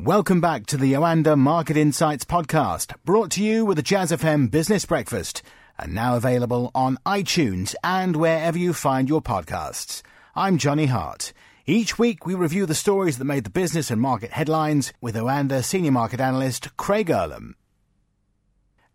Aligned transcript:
Welcome 0.00 0.40
back 0.40 0.66
to 0.66 0.76
the 0.76 0.94
Oanda 0.94 1.38
Market 1.38 1.76
Insights 1.76 2.24
podcast, 2.24 2.92
brought 3.04 3.30
to 3.30 3.44
you 3.44 3.64
with 3.64 3.76
the 3.76 3.82
Jazz 3.82 4.10
FM 4.10 4.50
Business 4.50 4.84
Breakfast, 4.84 5.40
and 5.78 5.94
now 5.94 6.16
available 6.16 6.72
on 6.74 6.98
iTunes 7.06 7.76
and 7.84 8.16
wherever 8.16 8.58
you 8.58 8.72
find 8.72 9.08
your 9.08 9.22
podcasts. 9.22 10.02
I'm 10.34 10.58
Johnny 10.58 10.86
Hart. 10.86 11.32
Each 11.64 11.96
week 11.96 12.26
we 12.26 12.34
review 12.34 12.66
the 12.66 12.74
stories 12.74 13.18
that 13.18 13.24
made 13.24 13.44
the 13.44 13.50
business 13.50 13.88
and 13.88 14.00
market 14.00 14.32
headlines 14.32 14.92
with 15.00 15.14
Oanda 15.14 15.62
senior 15.62 15.92
market 15.92 16.18
analyst 16.18 16.76
Craig 16.76 17.06
Erlam. 17.06 17.52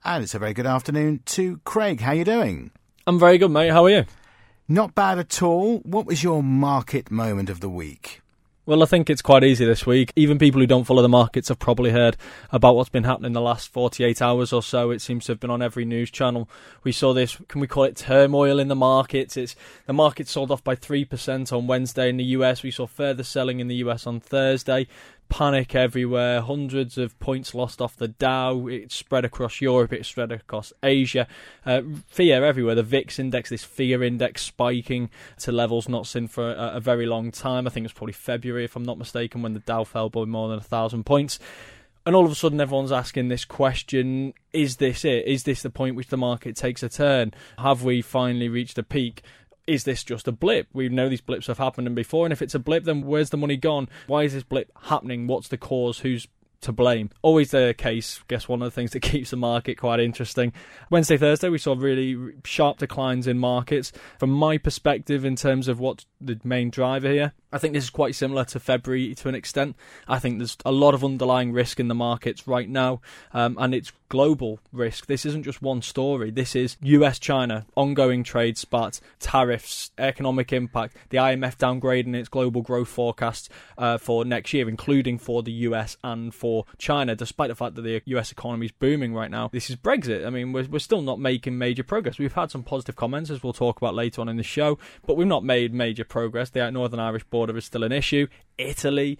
And 0.03 0.21
it's 0.21 0.35
a 0.35 0.39
very 0.39 0.53
good 0.53 0.67
afternoon 0.67 1.21
to 1.27 1.59
Craig. 1.63 2.01
How 2.01 2.11
are 2.11 2.15
you 2.15 2.25
doing? 2.25 2.71
I'm 3.07 3.17
very 3.17 3.37
good, 3.37 3.51
mate. 3.51 3.69
How 3.69 3.85
are 3.85 3.89
you? 3.89 4.05
Not 4.67 4.95
bad 4.95 5.17
at 5.17 5.41
all. 5.41 5.77
What 5.79 6.05
was 6.05 6.23
your 6.23 6.43
market 6.43 7.09
moment 7.09 7.49
of 7.49 7.61
the 7.61 7.69
week? 7.69 8.21
Well, 8.69 8.83
I 8.83 8.85
think 8.85 9.09
it's 9.09 9.23
quite 9.23 9.43
easy 9.43 9.65
this 9.65 9.87
week. 9.87 10.13
Even 10.15 10.37
people 10.37 10.61
who 10.61 10.67
don't 10.67 10.83
follow 10.83 11.01
the 11.01 11.09
markets 11.09 11.47
have 11.47 11.57
probably 11.57 11.89
heard 11.89 12.15
about 12.51 12.75
what's 12.75 12.91
been 12.91 13.03
happening 13.03 13.33
the 13.33 13.41
last 13.41 13.73
48 13.73 14.21
hours 14.21 14.53
or 14.53 14.61
so. 14.61 14.91
It 14.91 15.01
seems 15.01 15.25
to 15.25 15.31
have 15.31 15.39
been 15.39 15.49
on 15.49 15.63
every 15.63 15.85
news 15.85 16.11
channel. 16.11 16.47
We 16.83 16.91
saw 16.91 17.11
this, 17.15 17.35
can 17.47 17.61
we 17.61 17.65
call 17.65 17.85
it 17.85 17.95
turmoil 17.95 18.59
in 18.59 18.67
the 18.67 18.75
markets? 18.75 19.37
It's 19.37 19.55
the 19.87 19.93
market 19.93 20.27
sold 20.27 20.51
off 20.51 20.63
by 20.63 20.75
3% 20.75 21.51
on 21.51 21.65
Wednesday 21.65 22.09
in 22.09 22.17
the 22.17 22.23
US. 22.25 22.61
We 22.61 22.69
saw 22.69 22.85
further 22.85 23.23
selling 23.23 23.59
in 23.59 23.69
the 23.69 23.77
US 23.77 24.05
on 24.05 24.19
Thursday 24.19 24.85
panic 25.29 25.75
everywhere, 25.75 26.41
hundreds 26.41 26.97
of 26.97 27.17
points 27.19 27.55
lost 27.55 27.81
off 27.81 27.95
the 27.95 28.07
Dow. 28.07 28.67
It 28.67 28.91
spread 28.91 29.23
across 29.23 29.61
Europe, 29.61 29.93
it 29.93 30.05
spread 30.05 30.31
across 30.31 30.73
Asia. 30.83 31.27
Uh, 31.65 31.81
fear 32.07 32.43
everywhere. 32.43 32.75
The 32.75 32.83
VIX 32.83 33.19
index, 33.19 33.49
this 33.49 33.63
fear 33.63 34.03
index, 34.03 34.41
spiking 34.41 35.09
to 35.39 35.51
levels 35.51 35.87
not 35.87 36.07
seen 36.07 36.27
for 36.27 36.51
a, 36.51 36.73
a 36.75 36.79
very 36.79 37.05
long 37.05 37.31
time. 37.31 37.67
I 37.67 37.69
think 37.69 37.83
it 37.83 37.87
was 37.87 37.93
probably 37.93 38.13
February, 38.13 38.65
if 38.65 38.75
I'm 38.75 38.83
not 38.83 38.97
mistaken, 38.97 39.41
when 39.41 39.53
the 39.53 39.59
Dow 39.59 39.83
fell 39.83 40.09
by 40.09 40.25
more 40.25 40.49
than 40.49 40.57
a 40.57 40.61
thousand 40.61 41.05
points. 41.05 41.39
And 42.05 42.15
all 42.15 42.25
of 42.25 42.31
a 42.31 42.35
sudden, 42.35 42.59
everyone's 42.59 42.91
asking 42.91 43.27
this 43.27 43.45
question 43.45 44.33
Is 44.51 44.77
this 44.77 45.05
it? 45.05 45.27
Is 45.27 45.43
this 45.43 45.61
the 45.61 45.69
point 45.69 45.95
which 45.95 46.07
the 46.07 46.17
market 46.17 46.55
takes 46.55 46.81
a 46.81 46.89
turn? 46.89 47.33
Have 47.57 47.83
we 47.83 48.01
finally 48.01 48.49
reached 48.49 48.77
a 48.77 48.83
peak? 48.83 49.21
Is 49.69 49.83
this 49.83 50.03
just 50.03 50.27
a 50.27 50.31
blip? 50.31 50.67
We 50.73 50.89
know 50.89 51.09
these 51.09 51.21
blips 51.21 51.47
have 51.47 51.59
happened 51.59 51.93
before, 51.95 52.25
and 52.25 52.33
if 52.33 52.41
it's 52.41 52.55
a 52.55 52.59
blip, 52.59 52.85
then 52.85 53.03
where's 53.03 53.29
the 53.29 53.37
money 53.37 53.55
gone? 53.55 53.87
Why 54.07 54.23
is 54.23 54.33
this 54.33 54.43
blip 54.43 54.71
happening? 54.83 55.27
What's 55.27 55.47
the 55.47 55.57
cause? 55.57 55.99
Who's 55.99 56.27
to 56.61 56.71
blame. 56.71 57.09
Always 57.21 57.51
the 57.51 57.73
case. 57.77 58.21
Guess 58.27 58.47
one 58.47 58.61
of 58.61 58.65
the 58.65 58.71
things 58.71 58.91
that 58.91 58.99
keeps 59.01 59.31
the 59.31 59.37
market 59.37 59.75
quite 59.75 59.99
interesting. 59.99 60.53
Wednesday, 60.89 61.17
Thursday, 61.17 61.49
we 61.49 61.57
saw 61.57 61.75
really 61.77 62.33
sharp 62.43 62.79
declines 62.79 63.27
in 63.27 63.37
markets. 63.37 63.91
From 64.17 64.31
my 64.31 64.57
perspective, 64.57 65.25
in 65.25 65.35
terms 65.35 65.67
of 65.67 65.79
what's 65.79 66.05
the 66.19 66.39
main 66.43 66.69
driver 66.69 67.09
here, 67.09 67.33
I 67.51 67.57
think 67.57 67.73
this 67.73 67.85
is 67.85 67.89
quite 67.89 68.13
similar 68.15 68.45
to 68.45 68.59
February 68.59 69.15
to 69.15 69.29
an 69.29 69.35
extent. 69.35 69.75
I 70.07 70.19
think 70.19 70.37
there's 70.37 70.57
a 70.65 70.71
lot 70.71 70.93
of 70.93 71.03
underlying 71.03 71.51
risk 71.51 71.79
in 71.79 71.87
the 71.87 71.95
markets 71.95 72.47
right 72.47 72.69
now, 72.69 73.01
um, 73.33 73.57
and 73.59 73.73
it's 73.73 73.91
global 74.09 74.59
risk. 74.71 75.05
This 75.05 75.25
isn't 75.25 75.43
just 75.43 75.61
one 75.61 75.81
story. 75.81 76.29
This 76.29 76.55
is 76.55 76.77
US 76.81 77.17
China, 77.19 77.65
ongoing 77.75 78.23
trade 78.23 78.57
spat, 78.57 78.99
tariffs, 79.19 79.91
economic 79.97 80.53
impact, 80.53 80.97
the 81.09 81.17
IMF 81.17 81.57
downgrading 81.57 82.15
its 82.15 82.29
global 82.29 82.61
growth 82.61 82.89
forecasts 82.89 83.49
uh, 83.77 83.97
for 83.97 84.25
next 84.25 84.53
year, 84.53 84.69
including 84.69 85.17
for 85.17 85.41
the 85.41 85.51
US 85.51 85.97
and 86.03 86.33
for 86.33 86.48
China, 86.77 87.15
despite 87.15 87.49
the 87.49 87.55
fact 87.55 87.75
that 87.75 87.81
the 87.81 88.01
US 88.05 88.31
economy 88.31 88.67
is 88.67 88.71
booming 88.71 89.13
right 89.13 89.31
now. 89.31 89.49
This 89.51 89.69
is 89.69 89.75
Brexit. 89.75 90.25
I 90.25 90.29
mean, 90.29 90.51
we're, 90.53 90.67
we're 90.67 90.79
still 90.79 91.01
not 91.01 91.19
making 91.19 91.57
major 91.57 91.83
progress. 91.83 92.19
We've 92.19 92.33
had 92.33 92.51
some 92.51 92.63
positive 92.63 92.95
comments, 92.95 93.29
as 93.29 93.43
we'll 93.43 93.53
talk 93.53 93.77
about 93.77 93.95
later 93.95 94.21
on 94.21 94.29
in 94.29 94.37
the 94.37 94.43
show, 94.43 94.77
but 95.05 95.17
we've 95.17 95.27
not 95.27 95.43
made 95.43 95.73
major 95.73 96.05
progress. 96.05 96.49
The 96.49 96.69
Northern 96.71 96.99
Irish 96.99 97.23
border 97.25 97.55
is 97.57 97.65
still 97.65 97.83
an 97.83 97.91
issue. 97.91 98.27
Italy 98.57 99.17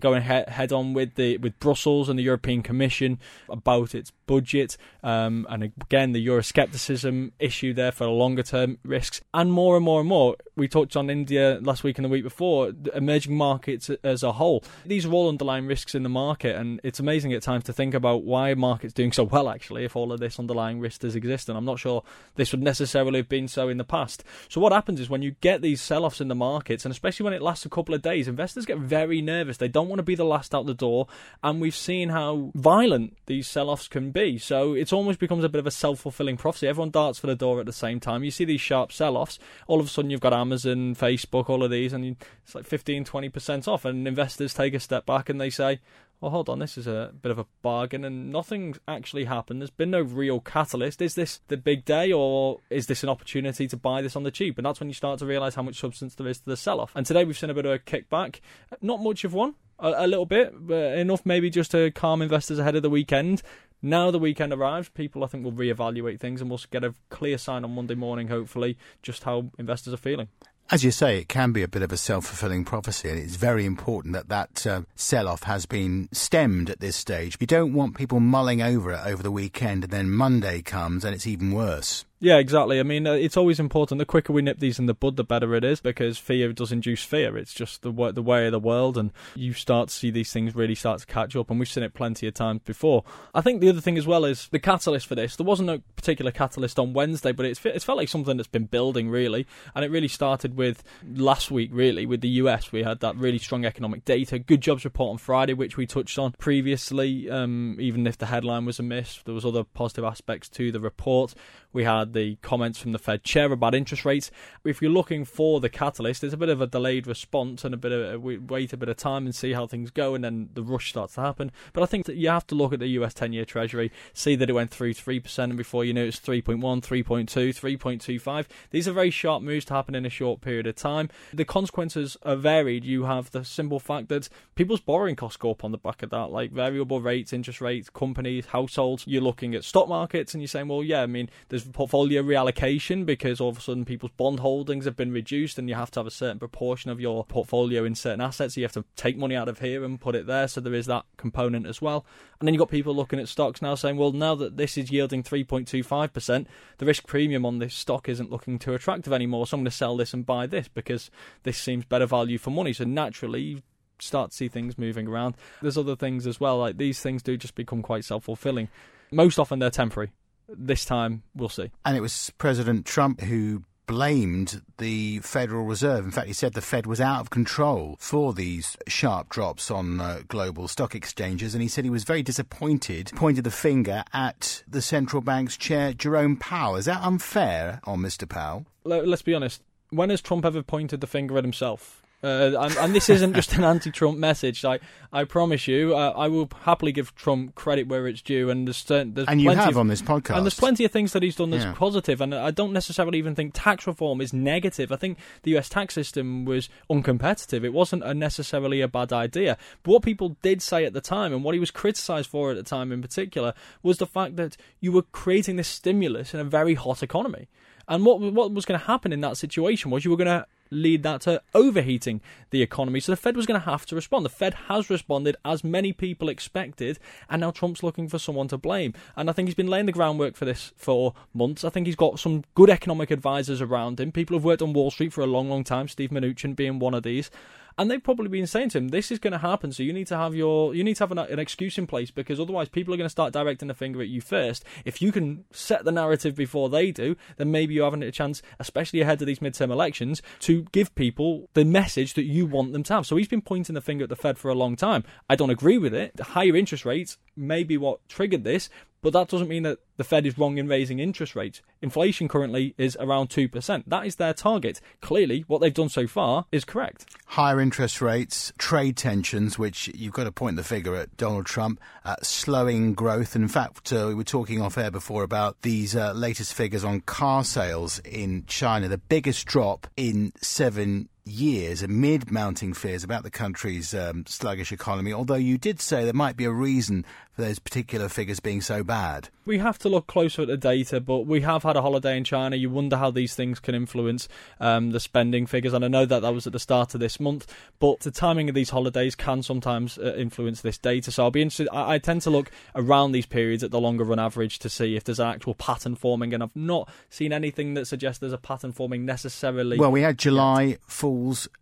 going 0.00 0.22
head, 0.22 0.48
head 0.48 0.72
on 0.72 0.92
with 0.92 1.14
the 1.14 1.36
with 1.38 1.58
Brussels 1.60 2.08
and 2.08 2.18
the 2.18 2.22
European 2.22 2.62
Commission 2.62 3.18
about 3.48 3.94
its 3.94 4.12
budget, 4.26 4.76
um, 5.02 5.46
and 5.48 5.62
again 5.62 6.12
the 6.12 6.26
Euroscepticism 6.26 7.32
issue 7.38 7.72
there 7.72 7.92
for 7.92 8.06
longer 8.06 8.42
term 8.42 8.78
risks, 8.84 9.20
and 9.32 9.52
more 9.52 9.76
and 9.76 9.84
more 9.84 10.00
and 10.00 10.08
more. 10.08 10.36
We 10.58 10.68
talked 10.68 10.94
on 10.94 11.08
India 11.08 11.58
last 11.62 11.82
week 11.82 11.96
and 11.96 12.04
the 12.04 12.10
week 12.10 12.22
before, 12.22 12.72
emerging 12.94 13.34
markets 13.34 13.88
as 14.02 14.22
a 14.22 14.32
whole. 14.32 14.62
These 14.84 15.06
are 15.06 15.12
all 15.12 15.30
underlying 15.30 15.66
risks 15.66 15.94
in 15.94 16.02
the 16.02 16.10
market, 16.10 16.54
and 16.54 16.80
it's 16.84 17.00
amazing 17.00 17.32
at 17.32 17.40
times 17.40 17.64
to 17.64 17.72
think 17.72 17.94
about 17.94 18.24
why 18.24 18.52
markets 18.52 18.92
doing 18.92 19.12
so 19.12 19.24
well 19.24 19.48
actually 19.48 19.86
if 19.86 19.96
all 19.96 20.12
of 20.12 20.20
this 20.20 20.38
underlying 20.38 20.78
risk 20.78 21.00
does 21.00 21.16
exist. 21.16 21.48
And 21.48 21.56
I'm 21.56 21.64
not 21.64 21.78
sure 21.78 22.02
this 22.34 22.52
would 22.52 22.62
necessarily 22.62 23.20
have 23.20 23.30
been 23.30 23.48
so 23.48 23.70
in 23.70 23.78
the 23.78 23.84
past. 23.84 24.24
So 24.50 24.60
what 24.60 24.72
happens 24.72 25.00
is 25.00 25.08
when 25.08 25.22
you 25.22 25.36
get 25.40 25.62
these 25.62 25.80
sell-offs 25.80 26.20
in 26.20 26.28
the 26.28 26.34
markets, 26.34 26.84
and 26.84 26.92
especially 26.92 27.24
when 27.24 27.32
it 27.32 27.40
lasts 27.40 27.64
a 27.64 27.70
couple 27.70 27.94
of 27.94 28.02
days, 28.02 28.28
investors 28.28 28.66
get 28.66 28.76
very 28.76 29.22
nervous. 29.22 29.56
They 29.56 29.68
don't 29.68 29.88
want 29.88 30.00
to 30.00 30.04
be 30.04 30.14
the 30.14 30.24
last 30.24 30.54
out 30.54 30.66
the 30.66 30.74
door, 30.74 31.06
and 31.42 31.62
we've 31.62 31.74
seen 31.74 32.10
how 32.10 32.52
violent 32.54 33.16
these 33.24 33.46
sell-offs 33.46 33.88
can 33.88 34.10
be 34.10 34.18
be. 34.18 34.38
So 34.38 34.74
it 34.74 34.92
almost 34.92 35.18
becomes 35.18 35.44
a 35.44 35.48
bit 35.48 35.60
of 35.60 35.66
a 35.66 35.70
self 35.70 36.00
fulfilling 36.00 36.36
prophecy. 36.36 36.68
Everyone 36.68 36.90
darts 36.90 37.18
for 37.18 37.26
the 37.26 37.36
door 37.36 37.60
at 37.60 37.66
the 37.66 37.72
same 37.72 38.00
time. 38.00 38.24
You 38.24 38.30
see 38.30 38.44
these 38.44 38.60
sharp 38.60 38.92
sell 38.92 39.16
offs. 39.16 39.38
All 39.66 39.80
of 39.80 39.86
a 39.86 39.88
sudden, 39.88 40.10
you've 40.10 40.20
got 40.20 40.32
Amazon, 40.48 40.94
Facebook, 40.94 41.50
all 41.50 41.62
of 41.62 41.70
these, 41.70 41.92
and 41.92 42.16
it's 42.42 42.54
like 42.54 42.64
15, 42.64 43.04
20% 43.04 43.68
off. 43.68 43.84
And 43.84 44.08
investors 44.08 44.54
take 44.54 44.72
a 44.72 44.80
step 44.80 45.04
back 45.04 45.28
and 45.28 45.38
they 45.38 45.50
say, 45.50 45.80
well, 46.22 46.30
hold 46.30 46.48
on, 46.48 46.58
this 46.58 46.78
is 46.78 46.86
a 46.86 47.12
bit 47.20 47.30
of 47.30 47.38
a 47.38 47.44
bargain, 47.60 48.02
and 48.02 48.32
nothing's 48.32 48.78
actually 48.88 49.24
happened. 49.24 49.60
There's 49.60 49.70
been 49.70 49.90
no 49.90 50.00
real 50.00 50.40
catalyst. 50.40 51.02
Is 51.02 51.14
this 51.14 51.40
the 51.48 51.58
big 51.58 51.84
day, 51.84 52.10
or 52.10 52.60
is 52.70 52.86
this 52.86 53.02
an 53.02 53.10
opportunity 53.10 53.68
to 53.68 53.76
buy 53.76 54.00
this 54.00 54.16
on 54.16 54.22
the 54.22 54.30
cheap? 54.30 54.56
And 54.58 54.64
that's 54.66 54.80
when 54.80 54.88
you 54.88 54.94
start 54.94 55.18
to 55.18 55.26
realise 55.26 55.54
how 55.54 55.62
much 55.62 55.78
substance 55.78 56.14
there 56.14 56.26
is 56.26 56.38
to 56.38 56.46
the 56.46 56.56
sell 56.56 56.80
off. 56.80 56.92
And 56.96 57.04
today 57.04 57.24
we've 57.24 57.38
seen 57.38 57.50
a 57.50 57.54
bit 57.54 57.66
of 57.66 57.72
a 57.72 57.78
kickback. 57.78 58.40
Not 58.80 59.00
much 59.00 59.24
of 59.24 59.34
one, 59.34 59.54
a, 59.78 59.94
a 59.98 60.06
little 60.06 60.26
bit, 60.26 60.54
but 60.66 60.98
enough 60.98 61.24
maybe 61.24 61.50
just 61.50 61.70
to 61.72 61.90
calm 61.90 62.22
investors 62.22 62.58
ahead 62.58 62.74
of 62.74 62.82
the 62.82 62.90
weekend. 62.90 63.42
Now 63.80 64.10
the 64.10 64.18
weekend 64.18 64.52
arrives, 64.52 64.88
people 64.88 65.22
I 65.22 65.28
think 65.28 65.44
will 65.44 65.52
reevaluate 65.52 66.18
things 66.18 66.40
and 66.40 66.50
we'll 66.50 66.60
get 66.70 66.82
a 66.82 66.94
clear 67.10 67.38
sign 67.38 67.64
on 67.64 67.74
Monday 67.74 67.94
morning, 67.94 68.28
hopefully, 68.28 68.76
just 69.02 69.22
how 69.22 69.50
investors 69.56 69.94
are 69.94 69.98
feeling. 69.98 70.28
As 70.70 70.84
you 70.84 70.90
say, 70.90 71.18
it 71.18 71.28
can 71.28 71.52
be 71.52 71.62
a 71.62 71.68
bit 71.68 71.80
of 71.80 71.92
a 71.92 71.96
self 71.96 72.26
fulfilling 72.26 72.64
prophecy, 72.64 73.08
and 73.08 73.18
it's 73.18 73.36
very 73.36 73.64
important 73.64 74.12
that 74.12 74.28
that 74.28 74.66
uh, 74.66 74.82
sell 74.96 75.26
off 75.26 75.44
has 75.44 75.64
been 75.64 76.10
stemmed 76.12 76.68
at 76.68 76.80
this 76.80 76.94
stage. 76.94 77.38
You 77.40 77.46
don't 77.46 77.72
want 77.72 77.96
people 77.96 78.20
mulling 78.20 78.60
over 78.60 78.92
it 78.92 79.00
over 79.06 79.22
the 79.22 79.30
weekend, 79.30 79.84
and 79.84 79.92
then 79.92 80.10
Monday 80.10 80.60
comes 80.60 81.04
and 81.04 81.14
it's 81.14 81.26
even 81.26 81.52
worse. 81.52 82.04
Yeah, 82.20 82.38
exactly. 82.38 82.80
I 82.80 82.82
mean, 82.82 83.06
uh, 83.06 83.12
it's 83.12 83.36
always 83.36 83.60
important. 83.60 84.00
The 84.00 84.04
quicker 84.04 84.32
we 84.32 84.42
nip 84.42 84.58
these 84.58 84.80
in 84.80 84.86
the 84.86 84.94
bud, 84.94 85.14
the 85.14 85.22
better 85.22 85.54
it 85.54 85.62
is, 85.62 85.80
because 85.80 86.18
fear 86.18 86.52
does 86.52 86.72
induce 86.72 87.04
fear. 87.04 87.36
It's 87.36 87.54
just 87.54 87.82
the 87.82 87.92
way, 87.92 88.10
the 88.10 88.22
way 88.22 88.46
of 88.46 88.52
the 88.52 88.58
world, 88.58 88.98
and 88.98 89.12
you 89.36 89.52
start 89.52 89.90
to 89.90 89.94
see 89.94 90.10
these 90.10 90.32
things 90.32 90.56
really 90.56 90.74
start 90.74 90.98
to 91.00 91.06
catch 91.06 91.36
up, 91.36 91.48
and 91.48 91.60
we've 91.60 91.68
seen 91.68 91.84
it 91.84 91.94
plenty 91.94 92.26
of 92.26 92.34
times 92.34 92.62
before. 92.64 93.04
I 93.34 93.40
think 93.40 93.60
the 93.60 93.68
other 93.68 93.80
thing 93.80 93.96
as 93.96 94.06
well 94.06 94.24
is 94.24 94.48
the 94.48 94.58
catalyst 94.58 95.06
for 95.06 95.14
this. 95.14 95.36
There 95.36 95.46
wasn't 95.46 95.70
a 95.70 95.78
particular 95.94 96.32
catalyst 96.32 96.80
on 96.80 96.92
Wednesday, 96.92 97.30
but 97.30 97.46
it's 97.46 97.64
it's 97.64 97.84
felt 97.84 97.98
like 97.98 98.08
something 98.08 98.36
that's 98.36 98.48
been 98.48 98.66
building 98.66 99.08
really, 99.10 99.46
and 99.76 99.84
it 99.84 99.90
really 99.92 100.08
started 100.08 100.56
with 100.56 100.82
last 101.14 101.52
week, 101.52 101.70
really, 101.72 102.04
with 102.04 102.20
the 102.20 102.28
US. 102.28 102.72
We 102.72 102.82
had 102.82 102.98
that 102.98 103.14
really 103.14 103.38
strong 103.38 103.64
economic 103.64 104.04
data, 104.04 104.40
good 104.40 104.60
jobs 104.60 104.84
report 104.84 105.12
on 105.12 105.18
Friday, 105.18 105.54
which 105.54 105.76
we 105.76 105.86
touched 105.86 106.18
on 106.18 106.32
previously. 106.32 107.30
Um, 107.30 107.76
even 107.78 108.08
if 108.08 108.18
the 108.18 108.26
headline 108.26 108.64
was 108.64 108.80
a 108.80 108.82
miss, 108.82 109.22
there 109.24 109.34
was 109.34 109.46
other 109.46 109.62
positive 109.62 110.04
aspects 110.04 110.48
to 110.48 110.72
the 110.72 110.80
report. 110.80 111.34
We 111.72 111.84
had 111.84 112.07
the 112.12 112.36
comments 112.36 112.78
from 112.78 112.92
the 112.92 112.98
Fed 112.98 113.24
chair 113.24 113.52
about 113.52 113.74
interest 113.74 114.04
rates. 114.04 114.30
If 114.64 114.82
you're 114.82 114.90
looking 114.90 115.24
for 115.24 115.60
the 115.60 115.68
catalyst, 115.68 116.20
there's 116.20 116.32
a 116.32 116.38
bit 116.38 116.48
of 116.48 116.60
a 116.60 116.66
delayed 116.66 117.06
response 117.06 117.64
and 117.64 117.74
a 117.74 117.76
bit 117.76 117.92
of 117.92 118.14
uh, 118.14 118.28
a, 118.28 118.38
wait 118.38 118.72
a 118.72 118.76
bit 118.76 118.88
of 118.88 118.96
time 118.96 119.26
and 119.26 119.34
see 119.34 119.52
how 119.52 119.66
things 119.66 119.90
go, 119.90 120.14
and 120.14 120.24
then 120.24 120.50
the 120.54 120.62
rush 120.62 120.90
starts 120.90 121.14
to 121.14 121.20
happen. 121.20 121.52
But 121.72 121.82
I 121.82 121.86
think 121.86 122.06
that 122.06 122.16
you 122.16 122.28
have 122.28 122.46
to 122.48 122.54
look 122.54 122.72
at 122.72 122.80
the 122.80 122.88
US 122.88 123.14
10 123.14 123.32
year 123.32 123.44
Treasury, 123.44 123.92
see 124.12 124.36
that 124.36 124.50
it 124.50 124.52
went 124.52 124.70
through 124.70 124.94
3%, 124.94 125.38
and 125.44 125.56
before 125.56 125.84
you 125.84 125.94
know 125.94 126.04
it's 126.04 126.20
3.1, 126.20 126.60
3.2, 126.60 127.26
3.25. 127.26 128.46
These 128.70 128.88
are 128.88 128.92
very 128.92 129.10
sharp 129.10 129.42
moves 129.42 129.64
to 129.66 129.74
happen 129.74 129.94
in 129.94 130.06
a 130.06 130.10
short 130.10 130.40
period 130.40 130.66
of 130.66 130.76
time. 130.76 131.08
The 131.32 131.44
consequences 131.44 132.16
are 132.22 132.36
varied. 132.36 132.84
You 132.84 133.04
have 133.04 133.30
the 133.30 133.44
simple 133.44 133.80
fact 133.80 134.08
that 134.08 134.28
people's 134.54 134.80
borrowing 134.80 135.16
costs 135.16 135.36
go 135.36 135.50
up 135.50 135.64
on 135.64 135.72
the 135.72 135.78
back 135.78 136.02
of 136.02 136.10
that, 136.10 136.30
like 136.30 136.52
variable 136.52 137.00
rates, 137.00 137.32
interest 137.32 137.60
rates, 137.60 137.90
companies, 137.90 138.46
households. 138.46 139.04
You're 139.06 139.22
looking 139.22 139.54
at 139.54 139.64
stock 139.64 139.88
markets 139.88 140.34
and 140.34 140.42
you're 140.42 140.48
saying, 140.48 140.68
well, 140.68 140.82
yeah, 140.82 141.02
I 141.02 141.06
mean, 141.06 141.28
there's 141.48 141.64
portfolio 141.64 141.97
reallocation 142.06 143.04
because 143.04 143.40
all 143.40 143.48
of 143.48 143.58
a 143.58 143.60
sudden 143.60 143.84
people's 143.84 144.12
bond 144.16 144.40
holdings 144.40 144.84
have 144.84 144.96
been 144.96 145.12
reduced 145.12 145.58
and 145.58 145.68
you 145.68 145.74
have 145.74 145.90
to 145.90 146.00
have 146.00 146.06
a 146.06 146.10
certain 146.10 146.38
proportion 146.38 146.90
of 146.90 147.00
your 147.00 147.24
portfolio 147.24 147.84
in 147.84 147.94
certain 147.94 148.20
assets. 148.20 148.54
So 148.54 148.60
you 148.60 148.64
have 148.64 148.72
to 148.72 148.84
take 148.96 149.16
money 149.16 149.34
out 149.34 149.48
of 149.48 149.58
here 149.58 149.84
and 149.84 150.00
put 150.00 150.14
it 150.14 150.26
there. 150.26 150.48
So 150.48 150.60
there 150.60 150.74
is 150.74 150.86
that 150.86 151.04
component 151.16 151.66
as 151.66 151.82
well. 151.82 152.06
And 152.40 152.46
then 152.46 152.54
you've 152.54 152.60
got 152.60 152.70
people 152.70 152.94
looking 152.94 153.18
at 153.18 153.28
stocks 153.28 153.60
now 153.60 153.74
saying, 153.74 153.96
well, 153.96 154.12
now 154.12 154.34
that 154.36 154.56
this 154.56 154.78
is 154.78 154.90
yielding 154.90 155.22
3.25%, 155.22 156.46
the 156.78 156.86
risk 156.86 157.06
premium 157.06 157.44
on 157.44 157.58
this 157.58 157.74
stock 157.74 158.08
isn't 158.08 158.30
looking 158.30 158.58
too 158.58 158.74
attractive 158.74 159.12
anymore. 159.12 159.46
So 159.46 159.56
I'm 159.56 159.62
going 159.62 159.70
to 159.70 159.76
sell 159.76 159.96
this 159.96 160.14
and 160.14 160.24
buy 160.24 160.46
this 160.46 160.68
because 160.68 161.10
this 161.42 161.58
seems 161.58 161.84
better 161.84 162.06
value 162.06 162.38
for 162.38 162.50
money. 162.50 162.72
So 162.72 162.84
naturally, 162.84 163.42
you 163.42 163.62
start 163.98 164.30
to 164.30 164.36
see 164.36 164.48
things 164.48 164.78
moving 164.78 165.08
around. 165.08 165.36
There's 165.62 165.78
other 165.78 165.96
things 165.96 166.26
as 166.26 166.38
well, 166.38 166.58
like 166.58 166.76
these 166.76 167.00
things 167.00 167.22
do 167.22 167.36
just 167.36 167.54
become 167.54 167.82
quite 167.82 168.04
self 168.04 168.24
fulfilling. 168.24 168.68
Most 169.10 169.38
often 169.38 169.58
they're 169.58 169.70
temporary 169.70 170.12
this 170.48 170.84
time 170.84 171.22
we'll 171.34 171.48
see. 171.48 171.70
And 171.84 171.96
it 171.96 172.00
was 172.00 172.32
President 172.38 172.86
Trump 172.86 173.20
who 173.20 173.62
blamed 173.88 174.62
the 174.76 175.18
Federal 175.20 175.64
Reserve. 175.64 176.04
In 176.04 176.10
fact, 176.10 176.28
he 176.28 176.32
said 176.32 176.52
the 176.52 176.60
Fed 176.60 176.86
was 176.86 177.00
out 177.00 177.20
of 177.20 177.30
control 177.30 177.96
for 177.98 178.32
these 178.34 178.76
sharp 178.86 179.30
drops 179.30 179.70
on 179.70 180.00
uh, 180.00 180.20
global 180.28 180.68
stock 180.68 180.94
exchanges. 180.94 181.54
And 181.54 181.62
he 181.62 181.68
said 181.68 181.84
he 181.84 181.90
was 181.90 182.04
very 182.04 182.22
disappointed, 182.22 183.10
pointed 183.16 183.44
the 183.44 183.50
finger 183.50 184.04
at 184.12 184.62
the 184.68 184.82
central 184.82 185.22
bank's 185.22 185.56
chair, 185.56 185.92
Jerome 185.94 186.36
Powell. 186.36 186.76
Is 186.76 186.84
that 186.84 187.02
unfair 187.02 187.80
on 187.84 188.00
Mr. 188.00 188.28
Powell? 188.28 188.66
Let's 188.84 189.22
be 189.22 189.34
honest. 189.34 189.62
When 189.90 190.10
has 190.10 190.20
Trump 190.20 190.44
ever 190.44 190.62
pointed 190.62 191.00
the 191.00 191.06
finger 191.06 191.38
at 191.38 191.44
himself? 191.44 192.02
Uh, 192.20 192.52
and, 192.58 192.76
and, 192.78 192.94
this 192.94 193.08
isn't 193.08 193.34
just 193.34 193.52
an 193.52 193.62
anti-Trump 193.62 194.18
message. 194.18 194.64
I, 194.64 194.80
I 195.12 195.22
promise 195.22 195.68
you, 195.68 195.94
uh, 195.94 196.12
I 196.16 196.26
will 196.26 196.50
happily 196.62 196.90
give 196.90 197.14
Trump 197.14 197.54
credit 197.54 197.86
where 197.86 198.08
it's 198.08 198.20
due. 198.20 198.50
And 198.50 198.66
there's, 198.66 198.82
there's 198.82 199.28
and 199.28 199.40
you 199.40 199.50
have 199.50 199.68
of, 199.68 199.78
on 199.78 199.86
this 199.86 200.02
podcast. 200.02 200.36
And 200.36 200.44
there's 200.44 200.58
plenty 200.58 200.84
of 200.84 200.90
things 200.90 201.12
that 201.12 201.22
he's 201.22 201.36
done 201.36 201.50
that's 201.50 201.64
yeah. 201.64 201.74
positive. 201.74 202.20
And 202.20 202.34
I 202.34 202.50
don't 202.50 202.72
necessarily 202.72 203.18
even 203.18 203.36
think 203.36 203.52
tax 203.54 203.86
reform 203.86 204.20
is 204.20 204.32
negative. 204.32 204.90
I 204.90 204.96
think 204.96 205.16
the 205.44 205.52
U.S. 205.52 205.68
tax 205.68 205.94
system 205.94 206.44
was 206.44 206.68
uncompetitive. 206.90 207.62
It 207.62 207.72
wasn't 207.72 208.02
a 208.02 208.12
necessarily 208.14 208.80
a 208.80 208.88
bad 208.88 209.12
idea. 209.12 209.56
But 209.84 209.92
what 209.92 210.02
people 210.02 210.36
did 210.42 210.60
say 210.60 210.84
at 210.84 210.94
the 210.94 211.00
time, 211.00 211.32
and 211.32 211.44
what 211.44 211.54
he 211.54 211.60
was 211.60 211.70
criticised 211.70 212.28
for 212.28 212.50
at 212.50 212.56
the 212.56 212.64
time 212.64 212.90
in 212.90 213.00
particular, 213.00 213.54
was 213.84 213.98
the 213.98 214.06
fact 214.06 214.34
that 214.34 214.56
you 214.80 214.90
were 214.90 215.02
creating 215.02 215.54
this 215.54 215.68
stimulus 215.68 216.34
in 216.34 216.40
a 216.40 216.44
very 216.44 216.74
hot 216.74 217.04
economy. 217.04 217.46
And 217.86 218.04
what 218.04 218.20
what 218.20 218.52
was 218.52 218.66
going 218.66 218.78
to 218.78 218.86
happen 218.86 219.12
in 219.12 219.20
that 219.22 219.36
situation 219.36 219.90
was 219.90 220.04
you 220.04 220.10
were 220.10 220.16
going 220.16 220.26
to 220.26 220.46
lead 220.70 221.02
that 221.02 221.22
to 221.22 221.42
overheating 221.54 222.20
the 222.50 222.62
economy. 222.62 223.00
So 223.00 223.12
the 223.12 223.16
Fed 223.16 223.36
was 223.36 223.46
going 223.46 223.60
to 223.60 223.66
have 223.66 223.86
to 223.86 223.94
respond. 223.94 224.24
The 224.24 224.30
Fed 224.30 224.54
has 224.68 224.90
responded 224.90 225.36
as 225.44 225.64
many 225.64 225.92
people 225.92 226.28
expected, 226.28 226.98
and 227.28 227.40
now 227.40 227.50
Trump's 227.50 227.82
looking 227.82 228.08
for 228.08 228.18
someone 228.18 228.48
to 228.48 228.58
blame. 228.58 228.94
And 229.16 229.28
I 229.28 229.32
think 229.32 229.48
he's 229.48 229.54
been 229.54 229.68
laying 229.68 229.86
the 229.86 229.92
groundwork 229.92 230.36
for 230.36 230.44
this 230.44 230.72
for 230.76 231.14
months. 231.34 231.64
I 231.64 231.70
think 231.70 231.86
he's 231.86 231.96
got 231.96 232.18
some 232.18 232.44
good 232.54 232.70
economic 232.70 233.10
advisors 233.10 233.60
around 233.60 234.00
him. 234.00 234.12
People 234.12 234.36
have 234.36 234.44
worked 234.44 234.62
on 234.62 234.72
Wall 234.72 234.90
Street 234.90 235.12
for 235.12 235.22
a 235.22 235.26
long, 235.26 235.48
long 235.48 235.64
time, 235.64 235.88
Steve 235.88 236.10
Mnuchin 236.10 236.56
being 236.56 236.78
one 236.78 236.94
of 236.94 237.02
these 237.02 237.30
and 237.78 237.90
they've 237.90 238.02
probably 238.02 238.28
been 238.28 238.46
saying 238.46 238.70
to 238.70 238.78
him, 238.78 238.88
"This 238.88 239.10
is 239.10 239.18
going 239.18 239.32
to 239.32 239.38
happen, 239.38 239.72
so 239.72 239.82
you 239.82 239.92
need 239.92 240.08
to 240.08 240.16
have 240.16 240.34
your 240.34 240.74
you 240.74 240.82
need 240.84 240.96
to 240.96 241.04
have 241.04 241.12
an, 241.12 241.18
an 241.18 241.38
excuse 241.38 241.78
in 241.78 241.86
place 241.86 242.10
because 242.10 242.40
otherwise 242.40 242.68
people 242.68 242.92
are 242.92 242.96
going 242.96 243.06
to 243.06 243.10
start 243.10 243.32
directing 243.32 243.68
the 243.68 243.74
finger 243.74 244.02
at 244.02 244.08
you 244.08 244.20
first. 244.20 244.64
If 244.84 245.00
you 245.00 245.12
can 245.12 245.44
set 245.52 245.84
the 245.84 245.92
narrative 245.92 246.34
before 246.34 246.68
they 246.68 246.90
do, 246.90 247.16
then 247.36 247.50
maybe 247.50 247.74
you 247.74 247.82
haven't 247.82 248.02
a 248.02 248.10
chance, 248.10 248.42
especially 248.58 249.00
ahead 249.00 249.22
of 249.22 249.26
these 249.26 249.38
midterm 249.38 249.70
elections, 249.70 250.20
to 250.40 250.62
give 250.72 250.94
people 250.94 251.48
the 251.54 251.64
message 251.64 252.14
that 252.14 252.24
you 252.24 252.46
want 252.46 252.72
them 252.72 252.82
to 252.84 252.94
have." 252.94 253.06
So 253.06 253.16
he's 253.16 253.28
been 253.28 253.42
pointing 253.42 253.74
the 253.74 253.80
finger 253.80 254.04
at 254.04 254.10
the 254.10 254.16
Fed 254.16 254.38
for 254.38 254.50
a 254.50 254.54
long 254.54 254.76
time. 254.76 255.04
I 255.30 255.36
don't 255.36 255.50
agree 255.50 255.78
with 255.78 255.94
it. 255.94 256.16
The 256.16 256.24
higher 256.24 256.56
interest 256.56 256.84
rates 256.84 257.16
may 257.36 257.62
be 257.62 257.76
what 257.76 258.00
triggered 258.08 258.42
this, 258.44 258.68
but 259.02 259.12
that 259.12 259.28
doesn't 259.28 259.48
mean 259.48 259.62
that 259.62 259.78
the 259.96 260.04
Fed 260.04 260.26
is 260.26 260.38
wrong 260.38 260.58
in 260.58 260.68
raising 260.68 260.98
interest 260.98 261.36
rates. 261.36 261.60
Inflation 261.82 262.28
currently 262.28 262.74
is 262.78 262.96
around 263.00 263.30
2%. 263.30 263.84
That 263.86 264.06
is 264.06 264.16
their 264.16 264.32
target. 264.32 264.80
Clearly, 265.00 265.44
what 265.46 265.60
they've 265.60 265.74
done 265.74 265.88
so 265.88 266.06
far 266.06 266.46
is 266.50 266.64
correct. 266.64 267.06
Higher 267.26 267.60
interest 267.60 268.00
rates, 268.00 268.52
trade 268.58 268.96
tensions, 268.96 269.58
which 269.58 269.88
you've 269.94 270.12
got 270.12 270.24
to 270.24 270.32
point 270.32 270.56
the 270.56 270.64
figure 270.64 270.94
at 270.96 271.16
Donald 271.16 271.46
Trump, 271.46 271.80
uh, 272.04 272.16
slowing 272.22 272.94
growth. 272.94 273.36
In 273.36 273.48
fact, 273.48 273.92
uh, 273.92 274.06
we 274.08 274.14
were 274.14 274.24
talking 274.24 274.60
off 274.60 274.78
air 274.78 274.90
before 274.90 275.22
about 275.22 275.62
these 275.62 275.94
uh, 275.94 276.12
latest 276.12 276.54
figures 276.54 276.84
on 276.84 277.00
car 277.00 277.44
sales 277.44 278.00
in 278.00 278.44
China, 278.46 278.88
the 278.88 278.98
biggest 278.98 279.46
drop 279.46 279.86
in 279.96 280.32
seven 280.40 281.08
years 281.28 281.82
amid 281.82 282.30
mounting 282.30 282.72
fears 282.72 283.04
about 283.04 283.22
the 283.22 283.30
country's 283.30 283.94
um, 283.94 284.24
sluggish 284.26 284.72
economy, 284.72 285.12
although 285.12 285.34
you 285.34 285.58
did 285.58 285.80
say 285.80 286.04
there 286.04 286.14
might 286.14 286.36
be 286.36 286.44
a 286.44 286.50
reason 286.50 287.04
those 287.38 287.58
particular 287.58 288.08
figures 288.08 288.40
being 288.40 288.60
so 288.60 288.84
bad. 288.84 289.28
We 289.46 289.58
have 289.58 289.78
to 289.78 289.88
look 289.88 290.06
closer 290.06 290.42
at 290.42 290.48
the 290.48 290.56
data, 290.56 291.00
but 291.00 291.20
we 291.20 291.40
have 291.40 291.62
had 291.62 291.76
a 291.76 291.82
holiday 291.82 292.16
in 292.16 292.24
China. 292.24 292.56
You 292.56 292.68
wonder 292.68 292.98
how 292.98 293.10
these 293.10 293.34
things 293.34 293.60
can 293.60 293.74
influence 293.74 294.28
um, 294.60 294.90
the 294.90 295.00
spending 295.00 295.46
figures, 295.46 295.72
and 295.72 295.84
I 295.84 295.88
know 295.88 296.04
that 296.04 296.20
that 296.20 296.34
was 296.34 296.46
at 296.46 296.52
the 296.52 296.58
start 296.58 296.94
of 296.94 297.00
this 297.00 297.18
month, 297.18 297.46
but 297.78 298.00
the 298.00 298.10
timing 298.10 298.48
of 298.48 298.54
these 298.54 298.70
holidays 298.70 299.14
can 299.14 299.42
sometimes 299.42 299.96
uh, 299.98 300.14
influence 300.16 300.60
this 300.60 300.76
data. 300.76 301.10
So 301.10 301.24
I'll 301.24 301.30
be 301.30 301.42
interested. 301.42 301.68
I, 301.72 301.94
I 301.94 301.98
tend 301.98 302.22
to 302.22 302.30
look 302.30 302.50
around 302.74 303.12
these 303.12 303.26
periods 303.26 303.64
at 303.64 303.70
the 303.70 303.80
longer 303.80 304.04
run 304.04 304.18
average 304.18 304.58
to 304.60 304.68
see 304.68 304.96
if 304.96 305.04
there's 305.04 305.20
an 305.20 305.28
actual 305.28 305.54
pattern 305.54 305.94
forming, 305.94 306.34
and 306.34 306.42
I've 306.42 306.54
not 306.54 306.90
seen 307.08 307.32
anything 307.32 307.74
that 307.74 307.86
suggests 307.86 308.20
there's 308.20 308.32
a 308.32 308.38
pattern 308.38 308.72
forming 308.72 309.06
necessarily. 309.06 309.78
Well, 309.78 309.92
we 309.92 310.02
had 310.02 310.18
July 310.18 310.78
full 310.86 311.18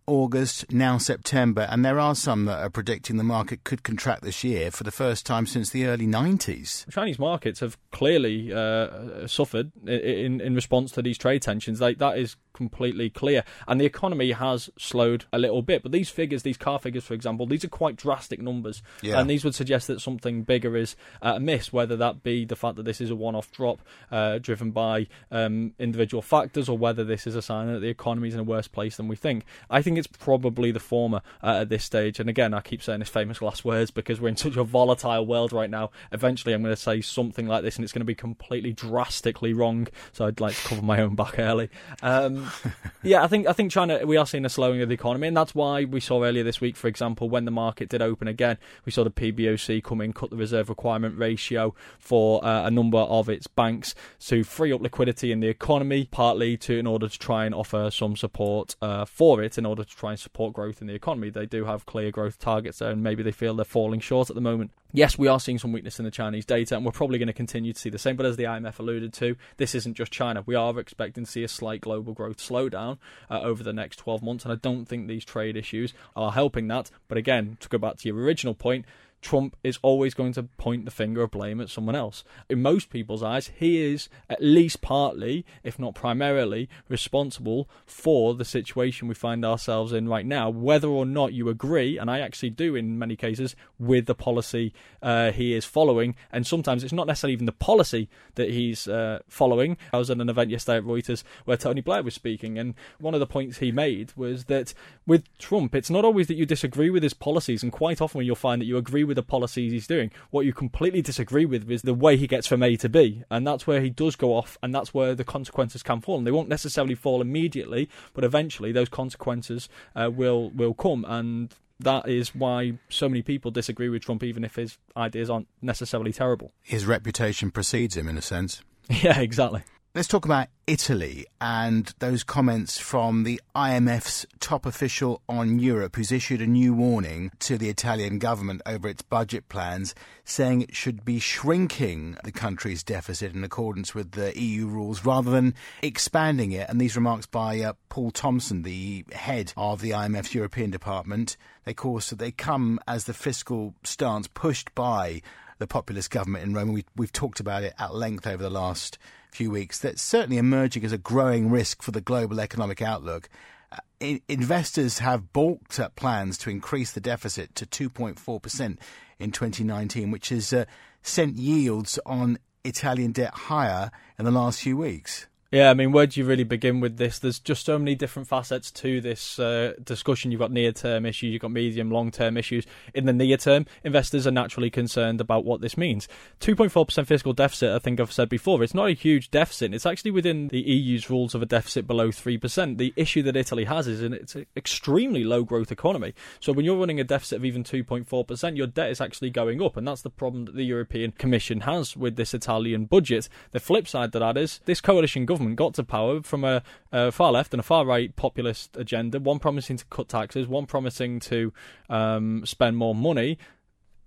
August, 0.06 0.72
now 0.72 0.98
September, 0.98 1.66
and 1.70 1.84
there 1.84 1.98
are 1.98 2.14
some 2.14 2.44
that 2.44 2.58
are 2.58 2.70
predicting 2.70 3.16
the 3.16 3.24
market 3.24 3.64
could 3.64 3.82
contract 3.82 4.22
this 4.22 4.44
year 4.44 4.70
for 4.70 4.84
the 4.84 4.90
first 4.90 5.26
time 5.26 5.46
since 5.46 5.65
the 5.70 5.86
early 5.86 6.06
90s. 6.06 6.90
Chinese 6.90 7.18
markets 7.18 7.60
have 7.60 7.76
clearly 7.90 8.52
uh, 8.52 9.26
suffered 9.26 9.72
in, 9.86 10.40
in 10.40 10.54
response 10.54 10.92
to 10.92 11.02
these 11.02 11.18
trade 11.18 11.42
tensions. 11.42 11.80
Like, 11.80 11.98
that 11.98 12.18
is 12.18 12.36
completely 12.56 13.10
clear. 13.10 13.44
And 13.68 13.80
the 13.80 13.84
economy 13.84 14.32
has 14.32 14.70
slowed 14.78 15.26
a 15.32 15.38
little 15.38 15.62
bit. 15.62 15.82
But 15.82 15.92
these 15.92 16.08
figures, 16.08 16.42
these 16.42 16.56
car 16.56 16.78
figures, 16.78 17.04
for 17.04 17.14
example, 17.14 17.46
these 17.46 17.64
are 17.64 17.68
quite 17.68 17.96
drastic 17.96 18.40
numbers. 18.40 18.82
Yeah. 19.02 19.20
And 19.20 19.28
these 19.28 19.44
would 19.44 19.54
suggest 19.54 19.86
that 19.86 20.00
something 20.00 20.42
bigger 20.42 20.76
is 20.76 20.96
uh, 21.22 21.34
amiss, 21.36 21.72
whether 21.72 21.96
that 21.96 22.22
be 22.22 22.44
the 22.44 22.56
fact 22.56 22.76
that 22.76 22.84
this 22.84 23.00
is 23.00 23.10
a 23.10 23.14
one 23.14 23.34
off 23.34 23.52
drop 23.52 23.80
uh, 24.10 24.38
driven 24.38 24.70
by 24.70 25.06
um, 25.30 25.74
individual 25.78 26.22
factors 26.22 26.68
or 26.68 26.78
whether 26.78 27.04
this 27.04 27.26
is 27.26 27.36
a 27.36 27.42
sign 27.42 27.72
that 27.72 27.80
the 27.80 27.88
economy 27.88 28.28
is 28.28 28.34
in 28.34 28.40
a 28.40 28.44
worse 28.44 28.68
place 28.68 28.96
than 28.96 29.06
we 29.06 29.16
think. 29.16 29.44
I 29.70 29.82
think 29.82 29.98
it's 29.98 30.06
probably 30.06 30.70
the 30.72 30.80
former 30.80 31.20
uh, 31.42 31.60
at 31.60 31.68
this 31.68 31.84
stage. 31.84 32.18
And 32.18 32.30
again, 32.30 32.54
I 32.54 32.60
keep 32.62 32.82
saying 32.82 33.00
this 33.00 33.08
famous 33.10 33.42
last 33.42 33.64
words 33.64 33.90
because 33.90 34.20
we're 34.20 34.28
in 34.28 34.36
such 34.36 34.56
a 34.56 34.64
volatile 34.64 35.26
world 35.26 35.52
right 35.52 35.70
now. 35.70 35.90
Eventually, 36.10 36.54
I'm 36.54 36.62
going 36.62 36.74
to 36.74 36.80
say 36.80 37.02
something 37.02 37.46
like 37.46 37.62
this 37.62 37.76
and 37.76 37.84
it's 37.84 37.92
going 37.92 38.00
to 38.00 38.06
be 38.06 38.14
completely 38.14 38.72
drastically 38.72 39.52
wrong. 39.52 39.88
So 40.12 40.26
I'd 40.26 40.40
like 40.40 40.56
to 40.56 40.68
cover 40.68 40.82
my 40.82 41.00
own 41.00 41.14
back 41.14 41.38
early. 41.38 41.68
Um, 42.02 42.45
yeah, 43.02 43.22
I 43.22 43.28
think 43.28 43.46
I 43.46 43.52
think 43.52 43.70
China 43.70 44.04
we 44.06 44.16
are 44.16 44.26
seeing 44.26 44.44
a 44.44 44.48
slowing 44.48 44.80
of 44.82 44.88
the 44.88 44.94
economy, 44.94 45.28
and 45.28 45.36
that's 45.36 45.54
why 45.54 45.84
we 45.84 46.00
saw 46.00 46.24
earlier 46.24 46.42
this 46.42 46.60
week, 46.60 46.76
for 46.76 46.88
example, 46.88 47.28
when 47.28 47.44
the 47.44 47.50
market 47.50 47.88
did 47.88 48.02
open 48.02 48.28
again, 48.28 48.58
we 48.84 48.92
saw 48.92 49.04
the 49.04 49.10
PBOC 49.10 49.82
come 49.82 50.00
in, 50.00 50.12
cut 50.12 50.30
the 50.30 50.36
reserve 50.36 50.68
requirement 50.68 51.18
ratio 51.18 51.74
for 51.98 52.44
uh, 52.44 52.66
a 52.66 52.70
number 52.70 52.98
of 52.98 53.28
its 53.28 53.46
banks 53.46 53.94
to 54.20 54.44
free 54.44 54.72
up 54.72 54.80
liquidity 54.80 55.32
in 55.32 55.40
the 55.40 55.48
economy, 55.48 56.08
partly 56.10 56.56
to 56.58 56.78
in 56.78 56.86
order 56.86 57.08
to 57.08 57.18
try 57.18 57.44
and 57.44 57.54
offer 57.54 57.90
some 57.90 58.16
support 58.16 58.76
uh, 58.82 59.04
for 59.04 59.42
it, 59.42 59.58
in 59.58 59.66
order 59.66 59.84
to 59.84 59.96
try 59.96 60.10
and 60.10 60.20
support 60.20 60.52
growth 60.52 60.80
in 60.80 60.86
the 60.86 60.94
economy. 60.94 61.30
They 61.30 61.46
do 61.46 61.64
have 61.64 61.86
clear 61.86 62.10
growth 62.10 62.38
targets 62.38 62.78
there, 62.78 62.90
and 62.90 63.02
maybe 63.02 63.22
they 63.22 63.32
feel 63.32 63.54
they're 63.54 63.64
falling 63.64 64.00
short 64.00 64.30
at 64.30 64.34
the 64.34 64.42
moment. 64.42 64.70
Yes, 64.92 65.18
we 65.18 65.26
are 65.28 65.40
seeing 65.40 65.58
some 65.58 65.72
weakness 65.72 65.98
in 65.98 66.04
the 66.04 66.10
Chinese 66.10 66.44
data, 66.44 66.76
and 66.76 66.84
we're 66.84 66.92
probably 66.92 67.18
going 67.18 67.26
to 67.26 67.32
continue 67.32 67.72
to 67.72 67.78
see 67.78 67.90
the 67.90 67.98
same. 67.98 68.16
But 68.16 68.24
as 68.24 68.36
the 68.36 68.44
IMF 68.44 68.78
alluded 68.78 69.12
to, 69.14 69.36
this 69.56 69.74
isn't 69.74 69.94
just 69.94 70.12
China. 70.12 70.42
We 70.46 70.54
are 70.54 70.78
expecting 70.78 71.24
to 71.24 71.30
see 71.30 71.42
a 71.42 71.48
slight 71.48 71.80
global 71.80 72.14
growth 72.14 72.38
slowdown 72.38 72.98
uh, 73.28 73.40
over 73.40 73.62
the 73.62 73.72
next 73.72 73.96
12 73.96 74.22
months, 74.22 74.44
and 74.44 74.52
I 74.52 74.56
don't 74.56 74.86
think 74.86 75.06
these 75.06 75.24
trade 75.24 75.56
issues 75.56 75.92
are 76.14 76.32
helping 76.32 76.68
that. 76.68 76.90
But 77.08 77.18
again, 77.18 77.56
to 77.60 77.68
go 77.68 77.78
back 77.78 77.96
to 77.98 78.08
your 78.08 78.16
original 78.16 78.54
point, 78.54 78.86
Trump 79.22 79.56
is 79.64 79.78
always 79.82 80.14
going 80.14 80.32
to 80.34 80.44
point 80.44 80.84
the 80.84 80.90
finger 80.90 81.22
of 81.22 81.30
blame 81.30 81.60
at 81.60 81.68
someone 81.68 81.96
else. 81.96 82.22
In 82.48 82.62
most 82.62 82.90
people's 82.90 83.22
eyes, 83.22 83.50
he 83.58 83.82
is 83.82 84.08
at 84.30 84.42
least 84.42 84.82
partly, 84.82 85.44
if 85.64 85.78
not 85.78 85.94
primarily, 85.94 86.68
responsible 86.88 87.68
for 87.84 88.34
the 88.34 88.44
situation 88.44 89.08
we 89.08 89.14
find 89.14 89.44
ourselves 89.44 89.92
in 89.92 90.08
right 90.08 90.26
now. 90.26 90.48
Whether 90.48 90.88
or 90.88 91.04
not 91.04 91.32
you 91.32 91.48
agree, 91.48 91.98
and 91.98 92.10
I 92.10 92.20
actually 92.20 92.50
do 92.50 92.76
in 92.76 92.98
many 92.98 93.16
cases, 93.16 93.56
with 93.78 94.06
the 94.06 94.14
policy 94.14 94.72
uh, 95.02 95.32
he 95.32 95.54
is 95.54 95.64
following, 95.64 96.14
and 96.30 96.46
sometimes 96.46 96.84
it's 96.84 96.92
not 96.92 97.06
necessarily 97.06 97.32
even 97.32 97.46
the 97.46 97.52
policy 97.52 98.08
that 98.36 98.50
he's 98.50 98.86
uh, 98.86 99.20
following. 99.28 99.76
I 99.92 99.98
was 99.98 100.10
at 100.10 100.18
an 100.18 100.28
event 100.28 100.50
yesterday 100.50 100.78
at 100.78 100.84
Reuters 100.84 101.24
where 101.44 101.56
Tony 101.56 101.80
Blair 101.80 102.02
was 102.02 102.14
speaking, 102.14 102.58
and 102.58 102.74
one 102.98 103.14
of 103.14 103.20
the 103.20 103.26
points 103.26 103.58
he 103.58 103.72
made 103.72 104.12
was 104.16 104.44
that 104.44 104.72
with 105.06 105.24
Trump, 105.38 105.74
it's 105.74 105.90
not 105.90 106.04
always 106.04 106.28
that 106.28 106.36
you 106.36 106.46
disagree 106.46 106.90
with 106.90 107.02
his 107.02 107.14
policies, 107.14 107.62
and 107.62 107.72
quite 107.72 108.00
often 108.00 108.24
you'll 108.24 108.36
find 108.36 108.60
that 108.60 108.66
you 108.66 108.76
agree 108.76 109.04
with 109.06 109.16
the 109.16 109.22
policies 109.22 109.72
he's 109.72 109.86
doing. 109.86 110.10
What 110.30 110.46
you 110.46 110.52
completely 110.52 111.02
disagree 111.02 111.46
with 111.46 111.70
is 111.70 111.82
the 111.82 111.94
way 111.94 112.16
he 112.16 112.26
gets 112.26 112.46
from 112.46 112.62
A 112.62 112.76
to 112.76 112.88
B, 112.88 113.22
and 113.30 113.46
that's 113.46 113.66
where 113.66 113.80
he 113.80 113.90
does 113.90 114.16
go 114.16 114.34
off, 114.34 114.58
and 114.62 114.74
that's 114.74 114.92
where 114.92 115.14
the 115.14 115.24
consequences 115.24 115.82
can 115.82 116.00
fall. 116.00 116.18
And 116.18 116.26
they 116.26 116.32
won't 116.32 116.48
necessarily 116.48 116.94
fall 116.94 117.20
immediately, 117.20 117.88
but 118.14 118.24
eventually 118.24 118.72
those 118.72 118.88
consequences 118.88 119.68
uh, 119.94 120.10
will 120.12 120.50
will 120.50 120.74
come, 120.74 121.04
and 121.06 121.54
that 121.80 122.08
is 122.08 122.34
why 122.34 122.78
so 122.88 123.08
many 123.08 123.22
people 123.22 123.50
disagree 123.50 123.88
with 123.88 124.02
Trump, 124.02 124.22
even 124.22 124.44
if 124.44 124.56
his 124.56 124.78
ideas 124.96 125.28
aren't 125.28 125.48
necessarily 125.60 126.12
terrible. 126.12 126.52
His 126.62 126.86
reputation 126.86 127.50
precedes 127.50 127.96
him, 127.96 128.08
in 128.08 128.16
a 128.16 128.22
sense. 128.22 128.62
Yeah, 128.88 129.18
exactly. 129.18 129.64
Let's 129.96 130.08
talk 130.08 130.26
about 130.26 130.48
Italy 130.66 131.24
and 131.40 131.90
those 132.00 132.22
comments 132.22 132.76
from 132.76 133.22
the 133.22 133.40
IMF's 133.54 134.26
top 134.40 134.66
official 134.66 135.22
on 135.26 135.58
Europe, 135.58 135.96
who's 135.96 136.12
issued 136.12 136.42
a 136.42 136.46
new 136.46 136.74
warning 136.74 137.30
to 137.38 137.56
the 137.56 137.70
Italian 137.70 138.18
government 138.18 138.60
over 138.66 138.88
its 138.88 139.00
budget 139.00 139.48
plans, 139.48 139.94
saying 140.22 140.60
it 140.60 140.74
should 140.74 141.02
be 141.06 141.18
shrinking 141.18 142.18
the 142.24 142.30
country's 142.30 142.82
deficit 142.82 143.34
in 143.34 143.42
accordance 143.42 143.94
with 143.94 144.10
the 144.10 144.38
EU 144.38 144.66
rules 144.66 145.06
rather 145.06 145.30
than 145.30 145.54
expanding 145.80 146.52
it. 146.52 146.68
And 146.68 146.78
these 146.78 146.94
remarks 146.94 147.24
by 147.24 147.60
uh, 147.60 147.72
Poul 147.88 148.12
Thomsen, 148.12 148.64
the 148.64 149.06
head 149.12 149.54
of 149.56 149.80
the 149.80 149.92
IMF's 149.92 150.34
European 150.34 150.70
department, 150.70 151.38
they 151.64 151.72
course 151.72 152.10
they 152.10 152.32
come 152.32 152.80
as 152.86 153.04
the 153.04 153.14
fiscal 153.14 153.74
stance 153.82 154.28
pushed 154.28 154.74
by 154.74 155.22
the 155.58 155.66
populist 155.66 156.10
government 156.10 156.44
in 156.44 156.54
Rome. 156.54 156.72
We, 156.72 156.84
we've 156.96 157.12
talked 157.12 157.40
about 157.40 157.62
it 157.62 157.74
at 157.78 157.94
length 157.94 158.26
over 158.26 158.42
the 158.42 158.50
last 158.50 158.98
few 159.30 159.50
weeks. 159.50 159.78
That's 159.78 160.02
certainly 160.02 160.38
emerging 160.38 160.84
as 160.84 160.92
a 160.92 160.98
growing 160.98 161.50
risk 161.50 161.82
for 161.82 161.90
the 161.90 162.00
global 162.00 162.40
economic 162.40 162.82
outlook. 162.82 163.28
Uh, 163.72 164.16
investors 164.28 164.98
have 165.00 165.32
balked 165.32 165.78
at 165.78 165.96
plans 165.96 166.38
to 166.38 166.50
increase 166.50 166.92
the 166.92 167.00
deficit 167.00 167.54
to 167.54 167.66
2.4% 167.66 168.78
in 169.18 169.30
2019, 169.30 170.10
which 170.10 170.28
has 170.30 170.52
uh, 170.52 170.64
sent 171.02 171.36
yields 171.36 171.98
on 172.06 172.38
Italian 172.64 173.12
debt 173.12 173.32
higher 173.34 173.90
in 174.18 174.24
the 174.24 174.30
last 174.30 174.60
few 174.60 174.76
weeks. 174.76 175.26
Yeah, 175.56 175.70
I 175.70 175.74
mean, 175.74 175.90
where 175.90 176.06
do 176.06 176.20
you 176.20 176.26
really 176.26 176.44
begin 176.44 176.80
with 176.80 176.98
this? 176.98 177.18
There's 177.18 177.38
just 177.38 177.64
so 177.64 177.78
many 177.78 177.94
different 177.94 178.28
facets 178.28 178.70
to 178.72 179.00
this 179.00 179.38
uh, 179.38 179.72
discussion. 179.82 180.30
You've 180.30 180.40
got 180.40 180.52
near 180.52 180.70
term 180.70 181.06
issues, 181.06 181.32
you've 181.32 181.40
got 181.40 181.50
medium, 181.50 181.90
long 181.90 182.10
term 182.10 182.36
issues. 182.36 182.66
In 182.92 183.06
the 183.06 183.14
near 183.14 183.38
term, 183.38 183.64
investors 183.82 184.26
are 184.26 184.30
naturally 184.30 184.68
concerned 184.68 185.18
about 185.18 185.46
what 185.46 185.62
this 185.62 185.78
means. 185.78 186.08
2.4% 186.42 187.06
fiscal 187.06 187.32
deficit, 187.32 187.74
I 187.74 187.78
think 187.78 187.98
I've 187.98 188.12
said 188.12 188.28
before, 188.28 188.62
it's 188.62 188.74
not 188.74 188.90
a 188.90 188.92
huge 188.92 189.30
deficit. 189.30 189.72
It's 189.72 189.86
actually 189.86 190.10
within 190.10 190.48
the 190.48 190.60
EU's 190.60 191.08
rules 191.08 191.34
of 191.34 191.40
a 191.40 191.46
deficit 191.46 191.86
below 191.86 192.08
3%. 192.10 192.76
The 192.76 192.92
issue 192.94 193.22
that 193.22 193.34
Italy 193.34 193.64
has 193.64 193.88
is 193.88 194.02
it's 194.02 194.34
an 194.34 194.44
extremely 194.58 195.24
low 195.24 195.42
growth 195.42 195.72
economy. 195.72 196.12
So 196.38 196.52
when 196.52 196.66
you're 196.66 196.76
running 196.76 197.00
a 197.00 197.04
deficit 197.04 197.36
of 197.36 197.46
even 197.46 197.64
2.4%, 197.64 198.58
your 198.58 198.66
debt 198.66 198.90
is 198.90 199.00
actually 199.00 199.30
going 199.30 199.62
up. 199.62 199.78
And 199.78 199.88
that's 199.88 200.02
the 200.02 200.10
problem 200.10 200.44
that 200.44 200.54
the 200.54 200.64
European 200.64 201.12
Commission 201.12 201.60
has 201.60 201.96
with 201.96 202.16
this 202.16 202.34
Italian 202.34 202.84
budget. 202.84 203.30
The 203.52 203.60
flip 203.60 203.88
side 203.88 204.12
to 204.12 204.18
that 204.18 204.36
is 204.36 204.60
this 204.66 204.82
coalition 204.82 205.24
government 205.24 205.45
government 205.54 205.56
got 205.56 205.74
to 205.74 205.84
power 205.84 206.22
from 206.22 206.44
a, 206.44 206.62
a, 206.92 207.12
far 207.12 207.32
left 207.32 207.54
and 207.54 207.60
a 207.60 207.62
far 207.62 207.84
right 207.84 208.14
populist 208.16 208.76
agenda, 208.76 209.20
one 209.20 209.38
promising 209.38 209.76
to 209.76 209.84
cut 209.86 210.08
taxes, 210.08 210.48
one 210.48 210.66
promising 210.66 211.20
to 211.20 211.52
um, 211.88 212.44
spend 212.44 212.76
more 212.76 212.94
money. 212.94 213.38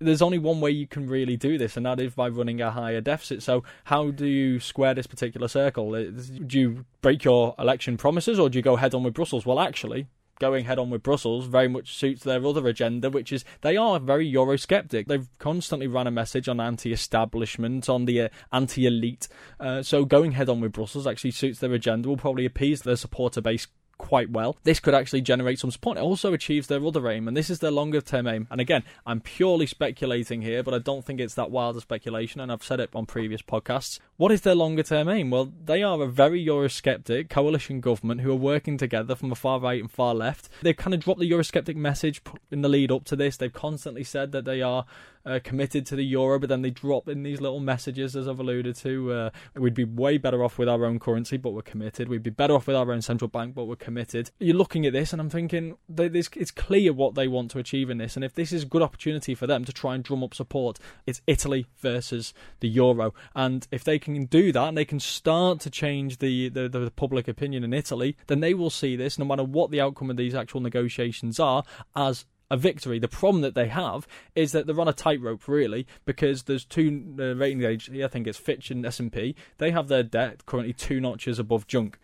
There's 0.02 0.22
only 0.22 0.38
one 0.38 0.60
way 0.60 0.70
you 0.70 0.86
can 0.86 1.06
really 1.06 1.36
do 1.36 1.58
this, 1.58 1.76
and 1.76 1.84
that 1.84 2.00
is 2.00 2.14
by 2.14 2.28
running 2.28 2.62
a 2.62 2.70
higher 2.70 3.02
deficit. 3.02 3.42
So, 3.42 3.64
how 3.84 4.10
do 4.10 4.26
you 4.26 4.58
square 4.58 4.94
this 4.94 5.06
particular 5.06 5.46
circle? 5.46 5.92
Do 5.92 6.58
you 6.58 6.86
break 7.02 7.22
your 7.22 7.54
election 7.58 7.98
promises, 7.98 8.38
or 8.38 8.48
do 8.48 8.58
you 8.58 8.62
go 8.62 8.76
head 8.76 8.94
on 8.94 9.02
with 9.02 9.12
Brussels? 9.12 9.44
Well, 9.44 9.60
actually, 9.60 10.06
going 10.40 10.64
head 10.64 10.78
on 10.78 10.90
with 10.90 11.04
Brussels 11.04 11.46
very 11.46 11.68
much 11.68 11.94
suits 11.94 12.24
their 12.24 12.44
other 12.44 12.66
agenda, 12.66 13.10
which 13.10 13.30
is 13.32 13.44
they 13.60 13.76
are 13.76 14.00
very 14.00 14.30
Eurosceptic. 14.30 15.06
They've 15.06 15.28
constantly 15.38 15.86
run 15.86 16.08
a 16.08 16.10
message 16.10 16.48
on 16.48 16.58
anti-establishment, 16.58 17.88
on 17.88 18.06
the 18.06 18.22
uh, 18.22 18.28
anti-elite. 18.52 19.28
Uh, 19.60 19.82
so 19.82 20.04
going 20.04 20.32
head 20.32 20.48
on 20.48 20.60
with 20.60 20.72
Brussels 20.72 21.06
actually 21.06 21.30
suits 21.30 21.60
their 21.60 21.72
agenda. 21.72 22.08
Will 22.08 22.16
probably 22.16 22.46
appease 22.46 22.80
their 22.80 22.96
supporter 22.96 23.40
base 23.40 23.68
quite 24.00 24.30
well. 24.30 24.56
This 24.64 24.80
could 24.80 24.94
actually 24.94 25.20
generate 25.20 25.58
some 25.58 25.70
support. 25.70 25.98
It 25.98 26.00
also 26.00 26.32
achieves 26.32 26.66
their 26.66 26.84
other 26.84 27.06
aim, 27.08 27.28
and 27.28 27.36
this 27.36 27.50
is 27.50 27.58
their 27.58 27.70
longer 27.70 28.00
term 28.00 28.26
aim. 28.26 28.48
And 28.50 28.60
again, 28.60 28.82
I'm 29.06 29.20
purely 29.20 29.66
speculating 29.66 30.40
here, 30.40 30.62
but 30.62 30.72
I 30.72 30.78
don't 30.78 31.04
think 31.04 31.20
it's 31.20 31.34
that 31.34 31.50
wild 31.50 31.76
a 31.76 31.82
speculation, 31.82 32.40
and 32.40 32.50
I've 32.50 32.64
said 32.64 32.80
it 32.80 32.88
on 32.94 33.04
previous 33.04 33.42
podcasts. 33.42 34.00
What 34.16 34.32
is 34.32 34.40
their 34.40 34.54
longer 34.54 34.82
term 34.82 35.08
aim? 35.10 35.30
Well, 35.30 35.52
they 35.64 35.82
are 35.82 36.00
a 36.02 36.06
very 36.06 36.44
Eurosceptic 36.44 37.28
coalition 37.28 37.80
government 37.80 38.22
who 38.22 38.32
are 38.32 38.36
working 38.36 38.78
together 38.78 39.14
from 39.14 39.28
the 39.28 39.36
far 39.36 39.60
right 39.60 39.80
and 39.80 39.90
far 39.90 40.14
left. 40.14 40.48
They've 40.62 40.76
kind 40.76 40.94
of 40.94 41.00
dropped 41.00 41.20
the 41.20 41.30
Eurosceptic 41.30 41.76
message 41.76 42.22
in 42.50 42.62
the 42.62 42.68
lead 42.70 42.90
up 42.90 43.04
to 43.04 43.16
this. 43.16 43.36
They've 43.36 43.52
constantly 43.52 44.04
said 44.04 44.32
that 44.32 44.46
they 44.46 44.62
are 44.62 44.86
uh, 45.26 45.40
committed 45.42 45.86
to 45.86 45.96
the 45.96 46.04
euro, 46.04 46.38
but 46.38 46.48
then 46.48 46.62
they 46.62 46.70
drop 46.70 47.08
in 47.08 47.22
these 47.22 47.40
little 47.40 47.60
messages, 47.60 48.16
as 48.16 48.26
I've 48.28 48.40
alluded 48.40 48.76
to. 48.76 49.12
Uh, 49.12 49.30
we'd 49.54 49.74
be 49.74 49.84
way 49.84 50.18
better 50.18 50.42
off 50.42 50.58
with 50.58 50.68
our 50.68 50.84
own 50.84 50.98
currency, 50.98 51.36
but 51.36 51.50
we're 51.50 51.62
committed. 51.62 52.08
We'd 52.08 52.22
be 52.22 52.30
better 52.30 52.54
off 52.54 52.66
with 52.66 52.76
our 52.76 52.90
own 52.92 53.02
central 53.02 53.28
bank, 53.28 53.54
but 53.54 53.64
we're 53.64 53.76
committed. 53.76 54.30
You're 54.38 54.56
looking 54.56 54.86
at 54.86 54.92
this, 54.92 55.12
and 55.12 55.20
I'm 55.20 55.30
thinking 55.30 55.76
it's 55.98 56.50
clear 56.50 56.92
what 56.92 57.14
they 57.14 57.28
want 57.28 57.50
to 57.52 57.58
achieve 57.58 57.90
in 57.90 57.98
this, 57.98 58.16
and 58.16 58.24
if 58.24 58.34
this 58.34 58.52
is 58.52 58.62
a 58.62 58.66
good 58.66 58.82
opportunity 58.82 59.34
for 59.34 59.46
them 59.46 59.64
to 59.64 59.72
try 59.72 59.94
and 59.94 60.04
drum 60.04 60.22
up 60.24 60.34
support, 60.34 60.78
it's 61.06 61.22
Italy 61.26 61.66
versus 61.78 62.32
the 62.60 62.68
euro, 62.68 63.14
and 63.34 63.66
if 63.70 63.84
they 63.84 63.98
can 63.98 64.24
do 64.26 64.52
that 64.52 64.68
and 64.68 64.76
they 64.76 64.84
can 64.84 65.00
start 65.00 65.60
to 65.60 65.70
change 65.70 66.18
the, 66.18 66.48
the, 66.48 66.68
the 66.68 66.90
public 66.90 67.28
opinion 67.28 67.64
in 67.64 67.72
Italy, 67.72 68.16
then 68.26 68.40
they 68.40 68.54
will 68.54 68.70
see 68.70 68.96
this, 68.96 69.18
no 69.18 69.24
matter 69.24 69.44
what 69.44 69.70
the 69.70 69.80
outcome 69.80 70.10
of 70.10 70.16
these 70.16 70.34
actual 70.34 70.60
negotiations 70.60 71.38
are, 71.38 71.62
as 71.94 72.24
a 72.50 72.56
victory. 72.56 72.98
The 72.98 73.08
problem 73.08 73.42
that 73.42 73.54
they 73.54 73.68
have 73.68 74.06
is 74.34 74.52
that 74.52 74.66
they're 74.66 74.80
on 74.80 74.88
a 74.88 74.92
tightrope, 74.92 75.46
really, 75.46 75.86
because 76.04 76.44
there's 76.44 76.64
two 76.64 77.14
uh, 77.18 77.34
rating 77.36 77.62
agencies. 77.62 78.04
I 78.04 78.08
think 78.08 78.26
it's 78.26 78.38
Fitch 78.38 78.70
and 78.70 78.84
S 78.84 79.00
and 79.00 79.12
P. 79.12 79.36
They 79.58 79.70
have 79.70 79.88
their 79.88 80.02
debt 80.02 80.46
currently 80.46 80.72
two 80.72 81.00
notches 81.00 81.38
above 81.38 81.66
junk. 81.66 81.98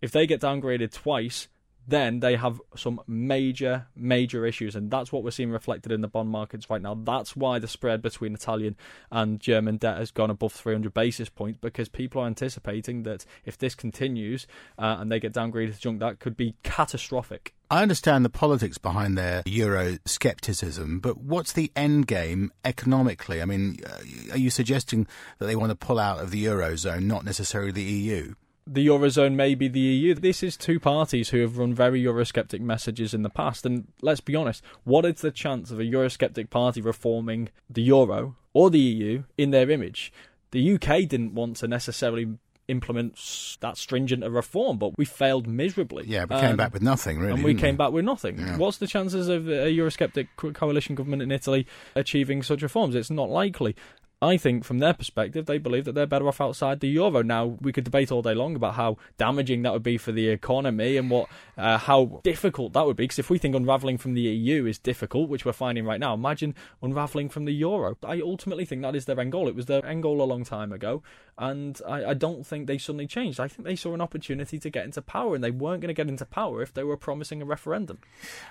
If 0.00 0.10
they 0.10 0.26
get 0.26 0.40
downgraded 0.40 0.92
twice, 0.92 1.48
then 1.86 2.20
they 2.20 2.36
have 2.36 2.60
some 2.76 3.00
major, 3.06 3.86
major 3.96 4.46
issues. 4.46 4.76
And 4.76 4.90
that's 4.90 5.12
what 5.12 5.24
we're 5.24 5.30
seeing 5.30 5.50
reflected 5.50 5.92
in 5.92 6.00
the 6.00 6.08
bond 6.08 6.28
markets 6.28 6.70
right 6.70 6.80
now. 6.80 6.94
That's 6.94 7.36
why 7.36 7.58
the 7.58 7.68
spread 7.68 8.02
between 8.02 8.34
Italian 8.34 8.76
and 9.10 9.40
German 9.40 9.76
debt 9.76 9.98
has 9.98 10.10
gone 10.10 10.30
above 10.30 10.52
300 10.52 10.94
basis 10.94 11.28
points 11.28 11.58
because 11.60 11.88
people 11.88 12.22
are 12.22 12.26
anticipating 12.26 13.02
that 13.04 13.24
if 13.44 13.58
this 13.58 13.74
continues 13.74 14.46
uh, 14.78 14.96
and 15.00 15.10
they 15.10 15.20
get 15.20 15.32
downgraded 15.32 15.74
to 15.74 15.80
junk, 15.80 16.00
that 16.00 16.20
could 16.20 16.36
be 16.36 16.54
catastrophic. 16.62 17.54
I 17.70 17.80
understand 17.80 18.22
the 18.22 18.30
politics 18.30 18.76
behind 18.76 19.16
their 19.16 19.42
euro 19.46 19.96
skepticism, 20.04 21.00
but 21.00 21.16
what's 21.16 21.54
the 21.54 21.72
end 21.74 22.06
game 22.06 22.52
economically? 22.66 23.40
I 23.40 23.46
mean, 23.46 23.78
uh, 23.86 24.34
are 24.34 24.38
you 24.38 24.50
suggesting 24.50 25.06
that 25.38 25.46
they 25.46 25.56
want 25.56 25.70
to 25.70 25.76
pull 25.76 25.98
out 25.98 26.20
of 26.20 26.30
the 26.30 26.44
eurozone, 26.44 27.04
not 27.04 27.24
necessarily 27.24 27.72
the 27.72 27.82
EU? 27.82 28.34
The 28.66 28.86
Eurozone 28.86 29.34
may 29.34 29.54
be 29.54 29.68
the 29.68 29.80
EU. 29.80 30.14
This 30.14 30.42
is 30.42 30.56
two 30.56 30.78
parties 30.78 31.30
who 31.30 31.40
have 31.40 31.58
run 31.58 31.74
very 31.74 32.02
Eurosceptic 32.02 32.60
messages 32.60 33.12
in 33.14 33.22
the 33.22 33.30
past. 33.30 33.66
And 33.66 33.88
let's 34.02 34.20
be 34.20 34.36
honest, 34.36 34.62
what 34.84 35.04
is 35.04 35.20
the 35.20 35.30
chance 35.30 35.70
of 35.70 35.80
a 35.80 35.84
Eurosceptic 35.84 36.50
party 36.50 36.80
reforming 36.80 37.48
the 37.68 37.82
Euro 37.82 38.36
or 38.52 38.70
the 38.70 38.78
EU 38.78 39.24
in 39.36 39.50
their 39.50 39.70
image? 39.70 40.12
The 40.52 40.74
UK 40.74 41.08
didn't 41.08 41.34
want 41.34 41.56
to 41.56 41.68
necessarily 41.68 42.38
implement 42.68 43.14
that 43.60 43.76
stringent 43.76 44.22
a 44.22 44.30
reform, 44.30 44.78
but 44.78 44.96
we 44.96 45.04
failed 45.04 45.46
miserably. 45.46 46.04
Yeah, 46.06 46.24
we 46.24 46.36
came 46.36 46.52
um, 46.52 46.56
back 46.56 46.72
with 46.72 46.82
nothing, 46.82 47.18
really. 47.18 47.34
And 47.34 47.44
we 47.44 47.54
came 47.54 47.74
we? 47.74 47.78
back 47.78 47.92
with 47.92 48.04
nothing. 48.04 48.38
Yeah. 48.38 48.56
What's 48.56 48.78
the 48.78 48.86
chances 48.86 49.28
of 49.28 49.48
a 49.48 49.76
Eurosceptic 49.76 50.28
coalition 50.54 50.94
government 50.94 51.22
in 51.22 51.32
Italy 51.32 51.66
achieving 51.94 52.42
such 52.42 52.62
reforms? 52.62 52.94
It's 52.94 53.10
not 53.10 53.28
likely. 53.28 53.74
I 54.22 54.36
think 54.36 54.62
from 54.62 54.78
their 54.78 54.94
perspective, 54.94 55.46
they 55.46 55.58
believe 55.58 55.84
that 55.84 55.96
they're 55.96 56.06
better 56.06 56.28
off 56.28 56.40
outside 56.40 56.78
the 56.78 56.86
euro. 56.86 57.22
Now, 57.22 57.58
we 57.60 57.72
could 57.72 57.82
debate 57.82 58.12
all 58.12 58.22
day 58.22 58.34
long 58.34 58.54
about 58.54 58.74
how 58.74 58.96
damaging 59.18 59.62
that 59.62 59.72
would 59.72 59.82
be 59.82 59.98
for 59.98 60.12
the 60.12 60.28
economy 60.28 60.96
and 60.96 61.10
what 61.10 61.28
uh, 61.58 61.76
how 61.76 62.20
difficult 62.22 62.72
that 62.74 62.86
would 62.86 62.96
be. 62.96 63.02
Because 63.02 63.18
if 63.18 63.30
we 63.30 63.38
think 63.38 63.56
unraveling 63.56 63.98
from 63.98 64.14
the 64.14 64.20
EU 64.20 64.64
is 64.64 64.78
difficult, 64.78 65.28
which 65.28 65.44
we're 65.44 65.52
finding 65.52 65.84
right 65.84 65.98
now, 65.98 66.14
imagine 66.14 66.54
unraveling 66.80 67.30
from 67.30 67.46
the 67.46 67.52
euro. 67.52 67.98
I 68.04 68.20
ultimately 68.20 68.64
think 68.64 68.82
that 68.82 68.94
is 68.94 69.06
their 69.06 69.18
end 69.18 69.32
goal. 69.32 69.48
It 69.48 69.56
was 69.56 69.66
their 69.66 69.84
end 69.84 70.04
goal 70.04 70.22
a 70.22 70.24
long 70.24 70.44
time 70.44 70.72
ago, 70.72 71.02
and 71.36 71.80
I, 71.84 72.04
I 72.10 72.14
don't 72.14 72.46
think 72.46 72.68
they 72.68 72.78
suddenly 72.78 73.08
changed. 73.08 73.40
I 73.40 73.48
think 73.48 73.66
they 73.66 73.74
saw 73.74 73.92
an 73.92 74.00
opportunity 74.00 74.60
to 74.60 74.70
get 74.70 74.84
into 74.84 75.02
power, 75.02 75.34
and 75.34 75.42
they 75.42 75.50
weren't 75.50 75.80
going 75.80 75.88
to 75.88 75.94
get 75.94 76.08
into 76.08 76.26
power 76.26 76.62
if 76.62 76.72
they 76.72 76.84
were 76.84 76.96
promising 76.96 77.42
a 77.42 77.44
referendum. 77.44 77.98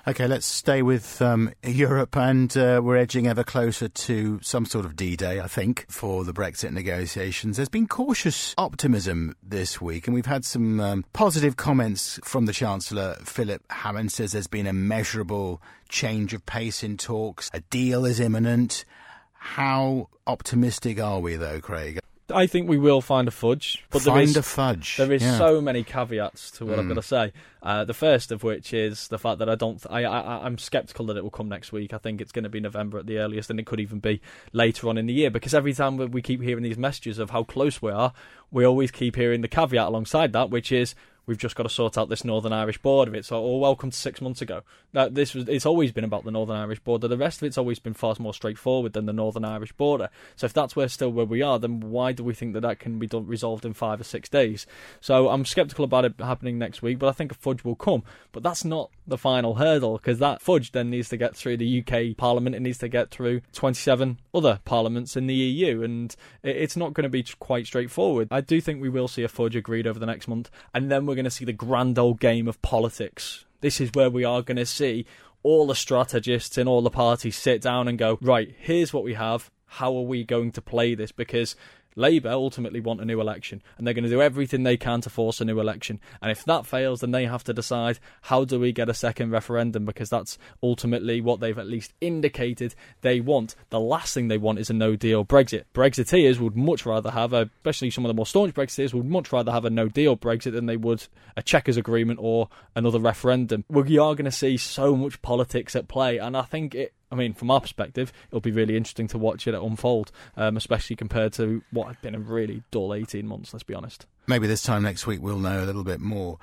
Okay, 0.06 0.28
let's 0.28 0.46
stay 0.46 0.82
with 0.82 1.22
um, 1.22 1.54
Europe, 1.64 2.18
and 2.18 2.58
uh, 2.58 2.82
we're 2.84 2.98
edging 2.98 3.26
ever 3.26 3.46
closer 3.46 3.88
to 3.88 4.42
some 4.44 4.66
sort 4.66 4.84
of 4.84 4.98
D-Day. 4.98 5.40
I 5.40 5.48
think 5.48 5.61
think, 5.62 5.86
for 5.90 6.24
the 6.24 6.34
Brexit 6.34 6.72
negotiations. 6.72 7.56
There's 7.56 7.70
been 7.70 7.88
cautious 7.88 8.56
optimism 8.58 9.36
this 9.44 9.80
week, 9.80 10.08
and 10.08 10.16
we've 10.16 10.26
had 10.26 10.44
some 10.44 10.80
um, 10.80 11.06
positive 11.14 11.56
comments 11.56 12.20
from 12.24 12.48
the 12.48 12.52
Chancellor. 12.52 13.16
Philip 13.24 13.62
Hammond 13.70 14.12
says 14.12 14.32
there's 14.32 14.48
been 14.48 14.66
a 14.66 14.74
measurable 14.74 15.62
change 15.88 16.34
of 16.34 16.44
pace 16.48 16.82
in 16.82 16.98
talks. 16.98 17.52
A 17.54 17.60
deal 17.60 18.06
is 18.06 18.20
imminent. 18.20 18.86
How 19.34 20.10
optimistic 20.26 21.00
are 21.00 21.20
we, 21.20 21.36
though, 21.36 21.62
Craig? 21.62 22.01
I 22.32 22.48
think 22.48 22.70
we 22.70 22.78
will 22.78 23.02
find 23.02 23.28
a 23.28 23.32
fudge. 23.32 23.84
But 23.90 24.02
find 24.02 24.18
there 24.18 24.24
is, 24.24 24.38
a 24.38 24.44
fudge. 24.44 24.98
There 24.98 25.12
is 25.12 25.22
yeah. 25.22 25.38
so 25.38 25.62
many 25.62 25.84
caveats 25.84 26.52
to 26.52 26.66
what 26.66 26.78
mm. 26.78 26.80
I'm 26.80 26.88
going 26.88 26.96
to 26.96 27.02
say. 27.02 27.34
Uh, 27.64 27.86
the 27.86 27.94
first 27.94 28.32
of 28.32 28.44
which 28.44 28.74
is 28.74 29.08
the 29.10 29.20
fact 29.20 29.40
that 29.40 29.50
I 29.50 29.56
don't. 29.56 29.84
I, 29.90 30.04
I 30.04 30.46
I'm 30.46 30.58
skeptical 30.58 31.06
that 31.08 31.18
it 31.18 31.24
will 31.24 31.30
come 31.30 31.50
next 31.50 31.72
week. 31.72 31.94
I 31.94 31.98
think 31.98 32.22
it's 32.22 32.32
going 32.32 32.44
to 32.44 32.50
be 32.50 32.60
November 32.60 33.00
at 33.00 33.06
the 33.06 33.20
earliest, 33.20 33.50
and 33.50 33.60
it 33.60 33.66
could 33.66 33.80
even 33.80 34.00
be 34.00 34.22
later 34.54 34.90
on 34.90 34.98
in 34.98 35.06
the 35.06 35.14
year. 35.14 35.30
Because 35.30 35.54
every 35.54 35.74
time 35.74 35.98
we 35.98 36.22
keep 36.22 36.42
hearing 36.42 36.64
these 36.64 36.78
messages 36.78 37.20
of 37.20 37.30
how 37.30 37.44
close 37.44 37.82
we 37.82 37.92
are, 37.92 38.14
we 38.50 38.66
always 38.66 38.92
keep 38.92 39.16
hearing 39.16 39.42
the 39.42 39.48
caveat 39.48 39.88
alongside 39.88 40.34
that, 40.34 40.50
which 40.50 40.72
is 40.72 40.96
we've 41.26 41.38
just 41.38 41.56
got 41.56 41.64
to 41.64 41.70
sort 41.70 41.98
out 41.98 42.10
this 42.10 42.26
Northern 42.26 42.54
Irish 42.54 42.78
border. 42.80 43.16
It's 43.16 43.32
all 43.32 43.60
welcome 43.60 43.92
to 43.92 43.98
six 43.98 44.22
months 44.22 44.42
ago. 44.42 44.62
Now, 44.94 45.08
this 45.10 45.34
was 45.34 45.48
it's 45.48 45.66
always 45.66 45.92
been 45.92 46.04
about 46.04 46.26
the 46.26 46.32
Northern 46.32 46.58
Irish 46.58 46.80
border. 46.80 47.08
The 47.08 47.18
rest 47.18 47.42
of 47.42 47.48
it's 47.48 47.58
always 47.58 47.80
been 47.80 47.94
far 47.94 48.16
more 48.20 48.34
straightforward 48.34 48.94
than 48.94 49.06
the 49.06 49.14
Northern 49.14 49.46
Irish 49.46 49.72
border. 49.74 50.10
So 50.36 50.46
if 50.46 50.54
that's 50.54 50.76
where 50.76 50.88
still 50.88 51.12
where 51.12 51.26
we 51.26 51.42
are, 51.42 51.60
then 51.60 51.80
why 51.80 52.12
do 52.12 52.24
we 52.24 52.34
think 52.34 52.54
that 52.54 52.62
that 52.62 52.80
can 52.80 53.00
be 53.00 53.08
done, 53.08 53.26
resolved 53.26 53.66
in 53.66 53.74
five 53.74 54.02
or 54.02 54.04
six 54.04 54.28
days? 54.28 54.68
So 55.00 55.30
I'm 55.30 55.46
sceptical 55.46 55.86
about 55.86 56.06
it 56.06 56.16
happening 56.20 56.58
next 56.58 56.82
week, 56.82 57.00
but 57.00 57.08
I 57.08 57.14
think 57.14 57.32
a 57.32 57.36
fudge 57.36 57.64
will 57.64 57.76
come. 57.76 58.04
But 58.32 58.44
that's 58.44 58.66
not 58.66 58.92
the 59.12 59.18
final 59.18 59.56
hurdle 59.56 59.98
because 59.98 60.18
that 60.18 60.42
fudge 60.42 60.72
then 60.72 60.90
needs 60.90 61.10
to 61.10 61.18
get 61.18 61.36
through 61.36 61.58
the 61.58 61.84
UK 61.84 62.18
Parliament. 62.18 62.56
It 62.56 62.62
needs 62.62 62.80
to 62.80 62.88
get 62.88 63.12
through 63.12 63.42
27 63.54 64.20
other 64.34 64.60
parliaments 64.66 65.16
in 65.16 65.28
the 65.28 65.36
EU, 65.36 65.84
and 65.84 66.16
it's 66.42 66.76
not 66.76 66.94
going 66.94 67.04
to 67.04 67.10
be 67.10 67.24
quite 67.40 67.68
straightforward. 67.68 68.28
I 68.32 68.42
do 68.42 68.60
think 68.60 68.82
we 68.82 68.90
will 68.90 69.08
see 69.08 69.24
a 69.24 69.28
fudge 69.28 69.56
agreed 69.56 69.86
over 69.86 70.00
the 70.00 70.08
next 70.08 70.28
month, 70.28 70.50
and 70.74 70.90
then 70.90 71.06
we're 71.06 71.16
going 71.16 71.26
to 71.26 71.32
see 71.32 71.46
the 71.46 71.54
grand 71.54 72.00
old 72.00 72.20
game 72.20 72.48
of 72.48 72.62
politics. 72.64 73.46
This 73.60 73.80
is 73.80 73.92
where 73.94 74.10
we 74.10 74.24
are 74.24 74.42
going 74.42 74.58
to 74.58 74.66
see 74.66 75.06
all 75.44 75.68
the 75.68 75.76
strategists 75.76 76.58
in 76.58 76.68
all 76.68 76.82
the 76.82 76.90
parties 76.90 77.36
sit 77.36 77.62
down 77.62 77.88
and 77.88 78.00
go, 78.00 78.18
right, 78.22 78.56
here's 78.58 78.94
what 78.94 79.04
we 79.04 79.14
have 79.14 79.52
how 79.76 79.96
are 79.96 80.02
we 80.02 80.22
going 80.26 80.52
to 80.52 80.62
play 80.62 80.96
this? 80.96 81.14
Because 81.14 81.56
Labour 81.96 82.30
ultimately 82.30 82.80
want 82.80 83.02
a 83.02 83.06
new 83.06 83.20
election, 83.20 83.62
and 83.78 83.86
they're 83.86 83.94
going 83.94 84.04
to 84.04 84.10
do 84.10 84.22
everything 84.22 84.64
they 84.64 84.78
can 84.78 85.02
to 85.02 85.10
force 85.10 85.42
a 85.42 85.46
new 85.46 85.60
election. 85.60 86.00
And 86.22 86.32
if 86.32 86.46
that 86.46 86.66
fails, 86.66 87.02
then 87.02 87.12
they 87.12 87.26
have 87.26 87.44
to 87.46 87.54
decide 87.54 88.00
how 88.22 88.46
do 88.46 88.60
we 88.60 88.72
get 88.72 88.90
a 88.90 88.94
second 88.94 89.32
referendum, 89.32 89.86
because 89.86 90.10
that's 90.10 90.38
ultimately 90.64 91.22
what 91.22 91.40
they've 91.40 91.58
at 91.58 91.68
least 91.68 91.94
indicated 92.02 92.76
they 93.02 93.20
want. 93.20 93.56
The 93.70 93.80
last 93.80 94.14
thing 94.14 94.28
they 94.28 94.38
want 94.38 94.60
is 94.60 94.70
a 94.70 94.74
no 94.74 94.96
deal 94.96 95.26
Brexit. 95.26 95.64
Brexiteers 95.74 96.40
would 96.40 96.56
much 96.56 96.86
rather 96.86 97.12
have, 97.12 97.34
a, 97.34 97.50
especially 97.58 97.90
some 97.90 98.06
of 98.06 98.10
the 98.10 98.14
more 98.14 98.26
staunch 98.26 98.54
Brexiteers, 98.54 98.94
would 98.94 99.06
much 99.06 99.32
rather 99.32 99.52
have 99.52 99.66
a 99.66 99.70
no 99.70 99.88
deal 99.88 100.16
Brexit 100.16 100.54
than 100.54 100.66
they 100.66 100.78
would 100.78 101.08
a 101.36 101.44
Chequers 101.44 101.78
agreement 101.78 102.20
or 102.22 102.50
another 102.76 103.00
referendum. 103.00 103.66
We 103.70 103.98
are 103.98 104.16
going 104.16 104.26
to 104.26 104.32
see 104.32 104.58
so 104.58 104.96
much 104.96 105.22
politics 105.22 105.76
at 105.76 105.88
play, 105.88 106.18
and 106.18 106.38
I 106.38 106.44
think 106.44 106.76
it 106.76 106.94
I 107.12 107.16
mean, 107.16 107.34
from 107.34 107.52
our 107.52 107.60
perspective, 107.60 108.14
it'll 108.30 108.40
be 108.42 108.52
really 108.52 108.78
interesting 108.78 109.08
to 109.10 109.18
watch 109.18 109.48
it 109.48 109.54
unfold, 109.54 110.12
um, 110.38 110.58
especially 110.58 110.96
compared 110.96 111.34
to 111.34 111.62
what 111.72 111.88
had 111.88 112.02
been 112.02 112.16
a 112.16 112.20
really 112.20 112.64
dull 112.72 112.94
18 112.94 113.28
months, 113.28 113.54
let's 113.54 113.64
be 113.64 113.74
honest. 113.74 114.06
Maybe 114.28 114.48
this 114.48 114.64
time 114.64 114.84
next 114.84 115.06
week 115.06 115.22
we'll 115.22 115.40
know 115.40 115.64
a 115.64 115.66
little 115.66 115.84
bit 115.84 116.00
more. 116.00 116.40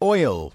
Oil 0.00 0.52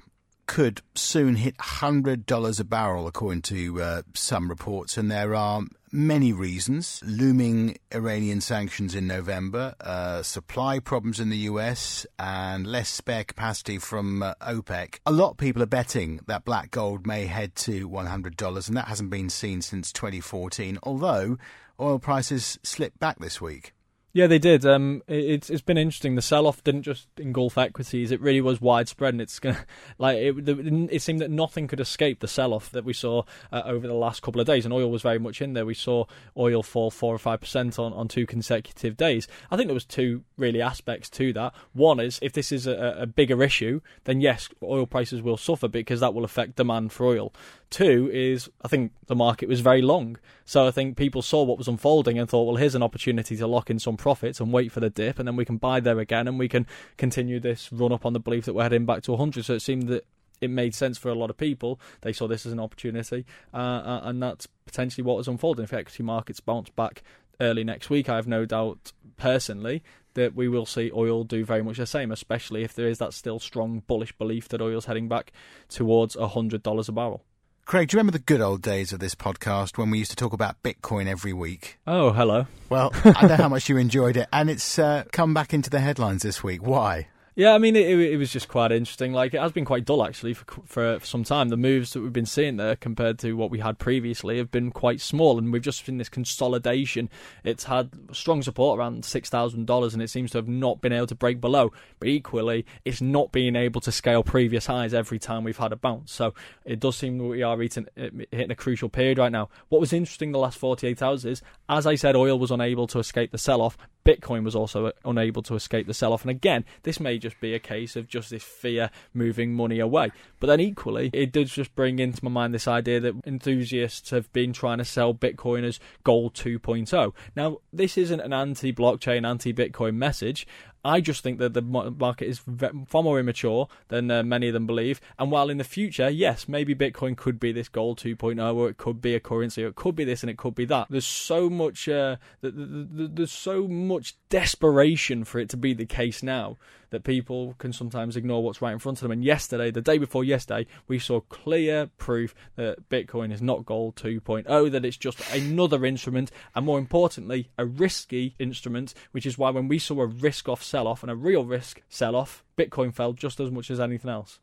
could 0.50 0.82
soon 0.96 1.36
hit 1.36 1.56
$100 1.58 2.60
a 2.60 2.64
barrel, 2.64 3.06
according 3.06 3.44
to 3.44 3.84
uh, 3.84 4.02
some 4.16 4.50
reports, 4.50 4.98
and 4.98 5.12
there 5.12 5.36
are 5.36 5.62
many 5.92 6.34
reasons. 6.34 7.04
Looming 7.06 7.78
Iranian 7.94 8.42
sanctions 8.42 8.96
in 8.96 9.06
November, 9.06 9.76
uh, 9.80 10.24
supply 10.24 10.80
problems 10.80 11.20
in 11.20 11.30
the 11.30 11.38
US, 11.52 12.08
and 12.18 12.66
less 12.66 12.90
spare 12.90 13.24
capacity 13.24 13.78
from 13.78 14.24
uh, 14.24 14.34
OPEC. 14.42 14.98
A 15.06 15.12
lot 15.12 15.32
of 15.32 15.38
people 15.38 15.62
are 15.62 15.68
betting 15.68 16.20
that 16.26 16.46
black 16.46 16.72
gold 16.72 17.06
may 17.06 17.28
head 17.28 17.56
to 17.58 17.88
$100, 17.88 18.68
and 18.68 18.76
that 18.76 18.88
hasn't 18.88 19.12
been 19.12 19.30
seen 19.30 19.62
since 19.62 19.94
2014, 19.94 20.80
although 20.82 21.38
oil 21.80 22.00
prices 22.00 22.58
slipped 22.64 23.00
back 23.00 23.20
this 23.20 23.40
week. 23.40 23.74
Yeah, 24.12 24.26
they 24.26 24.40
did. 24.40 24.66
Um, 24.66 25.04
it, 25.08 25.24
it's 25.24 25.50
it's 25.52 25.62
been 25.62 25.78
interesting. 25.78 26.16
The 26.16 26.22
sell-off 26.24 26.64
didn't 26.64 26.82
just 26.82 27.08
engulf 27.18 27.58
equities; 27.58 28.12
it 28.12 28.20
really 28.22 28.42
was 28.42 28.60
widespread, 28.60 29.14
and 29.14 29.22
it's 29.22 29.40
gonna 29.40 29.66
like 30.00 30.18
it. 30.18 30.46
The, 30.46 30.88
it 30.92 31.02
seemed 31.02 31.22
that 31.22 31.30
nothing 31.30 31.68
could 31.68 31.80
escape 31.80 32.20
the 32.20 32.28
sell-off 32.28 32.72
that 32.72 32.84
we 32.84 32.94
saw 32.94 33.24
uh, 33.52 33.62
over 33.66 33.88
the 33.88 33.94
last 33.94 34.24
couple 34.24 34.42
of 34.42 34.48
days, 34.48 34.66
and 34.66 34.74
oil 34.74 34.90
was 34.90 35.04
very 35.04 35.20
much 35.20 35.42
in 35.42 35.54
there. 35.54 35.66
We 35.66 35.76
saw 35.76 36.06
oil 36.36 36.64
fall 36.64 36.90
four 36.90 37.14
or 37.14 37.20
five 37.20 37.40
percent 37.40 37.78
on, 37.78 37.94
on 37.94 38.08
two 38.08 38.26
consecutive 38.26 38.98
days. 38.98 39.28
I 39.52 39.58
think 39.58 39.68
there 39.68 39.76
was 39.76 39.86
two 39.86 40.24
really 40.38 40.62
aspects 40.62 41.10
to 41.12 41.32
that. 41.34 41.54
One 41.74 42.00
is 42.00 42.18
if 42.24 42.34
this 42.34 42.52
is 42.52 42.66
a, 42.66 42.98
a 43.02 43.06
bigger 43.06 43.44
issue, 43.44 43.82
then 44.06 44.22
yes, 44.22 44.50
oil 44.64 44.88
prices 44.88 45.22
will 45.22 45.38
suffer 45.38 45.68
because 45.68 46.00
that 46.00 46.16
will 46.16 46.26
affect 46.26 46.56
demand 46.56 46.92
for 46.92 47.06
oil. 47.06 47.32
Two 47.70 48.10
is 48.12 48.50
I 48.64 48.68
think 48.68 48.94
the 49.06 49.16
market 49.16 49.48
was 49.48 49.60
very 49.60 49.82
long, 49.84 50.18
so 50.44 50.68
I 50.68 50.72
think 50.72 50.98
people 50.98 51.22
saw 51.22 51.44
what 51.44 51.60
was 51.60 51.68
unfolding 51.68 52.18
and 52.18 52.28
thought, 52.28 52.46
well, 52.46 52.56
here's 52.56 52.74
an 52.74 52.82
opportunity 52.82 53.38
to 53.38 53.46
lock 53.46 53.70
in 53.70 53.78
some 53.78 53.96
profits 53.96 54.40
and 54.40 54.52
wait 54.52 54.72
for 54.72 54.80
the 54.80 54.90
dip, 54.90 55.20
and 55.20 55.28
then 55.28 55.36
we 55.36 55.46
can 55.46 55.58
buy 55.58 55.80
there 55.80 56.00
again, 56.00 56.28
and 56.28 56.40
we 56.40 56.50
can 56.50 56.66
continue 56.98 57.40
this 57.40 57.72
run 57.72 57.92
up 57.92 58.08
on 58.08 58.14
the 58.14 58.20
belief 58.20 58.46
that 58.46 58.56
we're 58.56 58.64
heading 58.64 58.86
back 58.86 59.04
to 59.04 59.12
100. 59.12 59.46
So 59.46 59.54
it 59.54 59.62
seemed 59.62 59.88
that 59.90 60.06
it 60.42 60.50
made 60.50 60.74
sense 60.74 60.98
for 60.98 61.10
a 61.10 61.14
lot 61.14 61.30
of 61.30 61.38
people. 61.38 61.80
They 62.02 62.12
saw 62.14 62.28
this 62.28 62.46
as 62.46 62.54
an 62.54 62.60
opportunity, 62.60 63.26
uh, 63.54 63.58
uh, 63.58 64.02
and 64.04 64.24
that's 64.24 64.48
potentially 64.66 65.04
what 65.04 65.18
was 65.18 65.28
unfolding. 65.28 65.64
If 65.64 65.74
equity 65.74 66.02
markets 66.02 66.40
bounce 66.40 66.72
back 66.72 67.04
early 67.40 67.64
next 67.64 67.92
week, 67.92 68.10
I 68.10 68.16
have 68.16 68.28
no 68.28 68.46
doubt 68.46 68.94
personally 69.18 69.84
that 70.16 70.36
we 70.36 70.48
will 70.48 70.66
see 70.66 70.92
oil 70.94 71.24
do 71.24 71.46
very 71.46 71.62
much 71.62 71.78
the 71.78 71.86
same, 71.86 72.12
especially 72.12 72.64
if 72.64 72.74
there 72.74 72.88
is 72.88 72.98
that 72.98 73.14
still 73.14 73.40
strong 73.40 73.84
bullish 73.86 74.12
belief 74.14 74.48
that 74.50 74.62
oil's 74.62 74.86
heading 74.86 75.08
back 75.08 75.32
towards 75.70 76.16
$100 76.16 76.90
a 76.90 76.92
barrel. 76.92 77.24
Craig, 77.70 77.90
do 77.90 77.94
you 77.94 78.00
remember 78.00 78.18
the 78.18 78.24
good 78.24 78.42
old 78.42 78.64
days 78.64 78.94
of 78.94 79.00
this 79.00 79.14
podcast 79.14 79.78
when 79.78 79.92
we 79.92 80.00
used 80.00 80.10
to 80.10 80.18
talk 80.18 80.34
about 80.34 80.64
Bitcoin 80.64 81.06
every 81.06 81.34
week? 81.34 81.78
Oh, 81.86 82.10
hello. 82.10 82.48
Well, 82.68 82.92
I 83.06 83.28
know 83.28 83.36
how 83.36 83.48
much 83.56 83.70
you 83.70 83.78
enjoyed 83.78 84.18
it, 84.18 84.28
and 84.34 84.50
it's 84.50 84.80
uh, 84.80 85.04
come 85.12 85.36
back 85.36 85.54
into 85.54 85.70
the 85.70 85.80
headlines 85.80 86.24
this 86.24 86.44
week. 86.44 86.66
Why? 86.66 87.10
Yeah, 87.36 87.54
I 87.54 87.58
mean, 87.58 87.76
it, 87.76 87.88
it, 87.88 88.18
was 88.18 88.34
just 88.34 88.48
quite 88.48 88.72
interesting. 88.72 89.14
Like, 89.14 89.34
it 89.34 89.40
has 89.40 89.52
been 89.52 89.64
quite 89.64 89.86
dull, 89.86 90.04
actually, 90.04 90.34
for, 90.34 90.46
for, 90.66 91.00
some 91.04 91.24
time. 91.24 91.50
The 91.50 91.58
moves 91.58 91.94
that 91.94 92.02
we've 92.02 92.12
been 92.12 92.26
seeing 92.26 92.58
there 92.58 92.76
compared 92.76 93.20
to 93.20 93.34
what 93.34 93.50
we 93.50 93.60
had 93.60 93.78
previously 93.80 94.38
have 94.40 94.52
been 94.52 94.72
quite 94.72 95.00
small, 95.00 95.38
and 95.38 95.54
we've 95.54 95.62
just 95.62 95.86
seen 95.86 95.98
this 95.98 96.10
consolidation. 96.10 97.10
It's 97.44 97.66
had 97.66 97.92
strong 98.12 98.42
support 98.42 98.80
around 98.80 99.04
$6,000, 99.04 99.94
and 99.94 100.02
it 100.02 100.10
seems 100.10 100.32
to 100.32 100.38
have 100.40 100.48
not 100.48 100.82
been 100.82 100.92
able 100.92 101.08
to 101.08 101.16
break 101.16 101.40
below. 101.40 101.72
But 102.00 102.10
equally, 102.10 102.66
it's 102.84 103.02
not 103.02 103.32
being 103.32 103.56
able 103.56 103.82
to 103.82 103.92
scale 103.92 104.24
previous 104.24 104.66
highs 104.66 104.94
every 104.94 105.20
time 105.20 105.44
we've 105.44 105.58
had 105.58 105.72
a 105.72 105.78
bounce. 105.78 106.12
So 106.12 106.34
it 106.66 106.80
does 106.80 106.98
seem 106.98 107.20
we 107.20 107.44
are 107.44 107.58
hitting, 107.58 107.88
eh, 107.96 108.10
hitting 108.32 108.52
a 108.52 108.56
crucial 108.56 108.90
period 108.90 109.18
right 109.18 109.32
now. 109.32 109.50
What 109.70 109.80
was 109.80 109.94
interesting 109.94 110.32
the 110.32 110.40
last 110.40 110.58
48 110.58 111.02
hours 111.02 111.26
is, 111.26 111.42
as 111.70 111.86
I 111.86 111.96
said, 111.96 112.16
oil 112.16 112.40
was 112.40 112.52
unable 112.52 112.88
to 112.88 113.00
escape 113.00 113.32
the 113.32 113.38
sell 113.38 113.62
off. 113.62 113.78
Bitcoin 114.10 114.44
was 114.44 114.56
also 114.56 114.92
unable 115.06 115.44
to 115.44 115.54
escape 115.54 115.86
the 115.86 115.94
sell 115.94 116.14
off. 116.14 116.24
And 116.24 116.32
again, 116.32 116.66
this 116.82 117.00
may 117.00 117.20
just 117.20 117.40
be 117.40 117.54
a 117.54 117.60
case 117.60 117.96
of 117.96 118.08
just 118.08 118.32
this 118.32 118.44
fear 118.44 118.90
moving 119.14 119.54
money 119.54 119.80
away. 119.80 120.12
But 120.40 120.48
then 120.48 120.60
equally, 120.60 121.12
it 121.14 121.32
does 121.32 121.52
just 121.52 121.76
bring 121.76 122.00
into 122.00 122.26
my 122.26 122.32
mind 122.32 122.54
this 122.54 122.68
idea 122.68 123.00
that 123.02 123.16
enthusiasts 123.26 124.10
have 124.10 124.32
been 124.34 124.52
trying 124.52 124.80
to 124.80 124.86
sell 124.86 125.14
Bitcoin 125.14 125.64
as 125.64 125.80
gold 126.04 126.34
2.0. 126.34 127.14
Now, 127.36 127.58
this 127.72 127.98
isn't 128.00 128.20
an 128.20 128.34
anti 128.34 128.74
blockchain, 128.74 129.28
anti 129.28 129.54
Bitcoin 129.54 129.96
message. 129.96 130.48
I 130.84 131.02
just 131.02 131.24
think 131.24 131.40
that 131.40 131.54
the 131.54 131.62
market 131.62 132.28
is 132.28 132.42
far 132.88 133.04
more 133.04 133.20
immature 133.20 133.68
than 133.90 134.10
uh, 134.10 134.24
many 134.24 134.48
of 134.48 134.54
them 134.54 134.66
believe. 134.66 135.02
And 135.18 135.30
while 135.32 135.50
in 135.50 135.58
the 135.58 135.64
future, 135.64 136.10
yes, 136.10 136.48
maybe 136.48 136.74
Bitcoin 136.74 137.18
could 137.18 137.40
be 137.40 137.52
this 137.52 137.68
gold 137.68 138.00
2.0, 138.00 138.56
or 138.56 138.70
it 138.70 138.78
could 138.78 139.02
be 139.02 139.14
a 139.14 139.20
currency, 139.20 139.64
or 139.64 139.68
it 139.68 139.76
could 139.76 139.96
be 139.96 140.06
this 140.06 140.24
and 140.24 140.30
it 140.30 140.38
could 140.38 140.56
be 140.56 140.66
that. 140.66 140.88
There's 140.90 141.06
so 141.06 141.50
much, 141.50 141.90
uh, 141.90 142.16
there's 142.42 143.32
so 143.32 143.68
much 143.68 144.16
desperation 144.30 145.26
for 145.26 145.40
it 145.40 145.50
to 145.50 145.58
be 145.58 145.74
the 145.74 145.86
case 145.86 146.24
now 146.24 146.58
that 146.90 147.04
people 147.04 147.56
can 147.58 147.74
sometimes 147.74 148.16
ignore 148.16 148.44
what's 148.44 148.62
right 148.62 148.74
in 148.74 148.80
front 148.80 148.98
of 148.98 149.04
them. 149.04 149.12
And 149.12 149.24
yesterday, 149.24 149.72
the 149.72 149.82
day 149.82 149.98
before 149.98 150.24
yesterday, 150.24 150.68
we 150.88 151.00
saw 151.00 151.20
clear 151.22 151.88
proof 151.98 152.34
that 152.56 152.90
Bitcoin 152.90 153.32
is 153.32 153.42
not 153.42 153.66
gold 153.66 153.96
2.0, 153.96 154.72
that 154.72 154.86
it's 154.86 154.98
just 154.98 155.22
another 155.34 155.86
instrument, 155.86 156.32
and 156.56 156.66
more 156.66 156.80
importantly, 156.80 157.50
a 157.58 157.66
risky 157.66 158.36
instrument, 158.40 158.94
which 159.12 159.26
is 159.26 159.38
why 159.38 159.50
when 159.50 159.68
we 159.68 159.80
saw 159.80 160.02
a 160.02 160.08
risk 160.08 160.50
off 160.50 160.64
sell 160.64 160.88
off 160.88 161.04
and 161.04 161.12
a 161.12 161.16
real 161.16 161.46
risk 161.46 161.82
sell 161.90 162.16
off, 162.16 162.44
Bitcoin 162.58 162.94
fell 162.94 163.14
just 163.14 163.40
as 163.40 163.52
much 163.52 163.72
as 163.72 163.80
anything 163.80 164.10
else. 164.10 164.40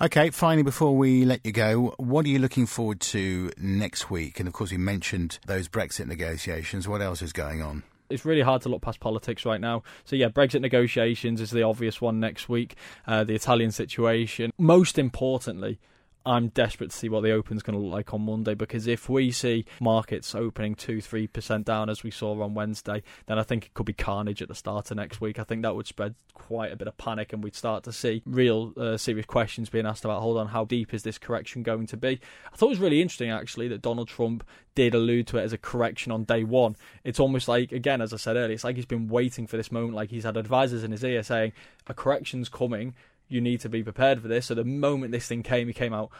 Okay, 0.00 0.30
finally, 0.30 0.62
before 0.62 0.96
we 0.96 1.24
let 1.24 1.44
you 1.44 1.52
go, 1.52 1.94
what 1.98 2.24
are 2.24 2.28
you 2.28 2.38
looking 2.38 2.66
forward 2.66 3.00
to 3.00 3.50
next 3.58 4.10
week? 4.10 4.40
And 4.40 4.48
of 4.48 4.54
course, 4.54 4.70
we 4.70 4.78
mentioned 4.78 5.38
those 5.46 5.68
Brexit 5.68 6.06
negotiations. 6.06 6.88
What 6.88 7.02
else 7.02 7.20
is 7.20 7.32
going 7.32 7.60
on? 7.60 7.82
It's 8.10 8.24
really 8.24 8.42
hard 8.42 8.62
to 8.62 8.68
look 8.68 8.82
past 8.82 9.00
politics 9.00 9.44
right 9.44 9.60
now. 9.60 9.82
So 10.04 10.16
yeah, 10.16 10.28
Brexit 10.28 10.60
negotiations 10.60 11.40
is 11.40 11.50
the 11.50 11.62
obvious 11.62 12.00
one 12.00 12.20
next 12.20 12.48
week. 12.48 12.76
Uh, 13.06 13.24
the 13.24 13.34
Italian 13.34 13.70
situation. 13.70 14.52
Most 14.58 14.98
importantly, 14.98 15.78
I'm 16.24 16.48
desperate 16.48 16.90
to 16.90 16.96
see 16.96 17.08
what 17.08 17.22
the 17.22 17.32
Open's 17.32 17.62
going 17.62 17.78
to 17.78 17.82
look 17.82 17.92
like 17.92 18.12
on 18.12 18.22
Monday 18.22 18.54
because 18.54 18.86
if 18.86 19.08
we 19.08 19.30
see 19.30 19.64
markets 19.80 20.34
opening 20.34 20.74
2 20.74 20.98
3% 20.98 21.64
down 21.64 21.88
as 21.88 22.02
we 22.02 22.10
saw 22.10 22.40
on 22.42 22.52
Wednesday, 22.52 23.02
then 23.26 23.38
I 23.38 23.42
think 23.42 23.66
it 23.66 23.74
could 23.74 23.86
be 23.86 23.94
carnage 23.94 24.42
at 24.42 24.48
the 24.48 24.54
start 24.54 24.90
of 24.90 24.98
next 24.98 25.20
week. 25.20 25.38
I 25.38 25.44
think 25.44 25.62
that 25.62 25.74
would 25.74 25.86
spread 25.86 26.14
quite 26.34 26.72
a 26.72 26.76
bit 26.76 26.88
of 26.88 26.98
panic 26.98 27.32
and 27.32 27.42
we'd 27.42 27.56
start 27.56 27.84
to 27.84 27.92
see 27.92 28.22
real 28.26 28.74
uh, 28.76 28.98
serious 28.98 29.26
questions 29.26 29.70
being 29.70 29.86
asked 29.86 30.04
about 30.04 30.20
hold 30.20 30.36
on, 30.36 30.48
how 30.48 30.64
deep 30.64 30.92
is 30.92 31.02
this 31.02 31.16
correction 31.16 31.62
going 31.62 31.86
to 31.86 31.96
be? 31.96 32.20
I 32.52 32.56
thought 32.56 32.66
it 32.66 32.70
was 32.70 32.78
really 32.80 33.00
interesting 33.00 33.30
actually 33.30 33.68
that 33.68 33.80
Donald 33.80 34.08
Trump 34.08 34.44
did 34.74 34.94
allude 34.94 35.26
to 35.28 35.38
it 35.38 35.42
as 35.42 35.54
a 35.54 35.58
correction 35.58 36.12
on 36.12 36.24
day 36.24 36.44
one. 36.44 36.76
It's 37.02 37.18
almost 37.18 37.48
like, 37.48 37.72
again, 37.72 38.02
as 38.02 38.12
I 38.12 38.18
said 38.18 38.36
earlier, 38.36 38.52
it's 38.52 38.64
like 38.64 38.76
he's 38.76 38.86
been 38.86 39.08
waiting 39.08 39.46
for 39.46 39.56
this 39.56 39.72
moment, 39.72 39.94
like 39.94 40.10
he's 40.10 40.24
had 40.24 40.36
advisors 40.36 40.84
in 40.84 40.92
his 40.92 41.02
ear 41.02 41.22
saying, 41.22 41.52
a 41.86 41.94
correction's 41.94 42.48
coming 42.48 42.94
you 43.30 43.40
need 43.40 43.60
to 43.60 43.70
be 43.70 43.82
prepared 43.82 44.20
for 44.20 44.28
this. 44.28 44.46
So 44.46 44.54
the 44.54 44.64
moment 44.64 45.12
this 45.12 45.26
thing 45.26 45.42
came, 45.42 45.68
he 45.68 45.72
came 45.72 45.94
out, 45.94 46.10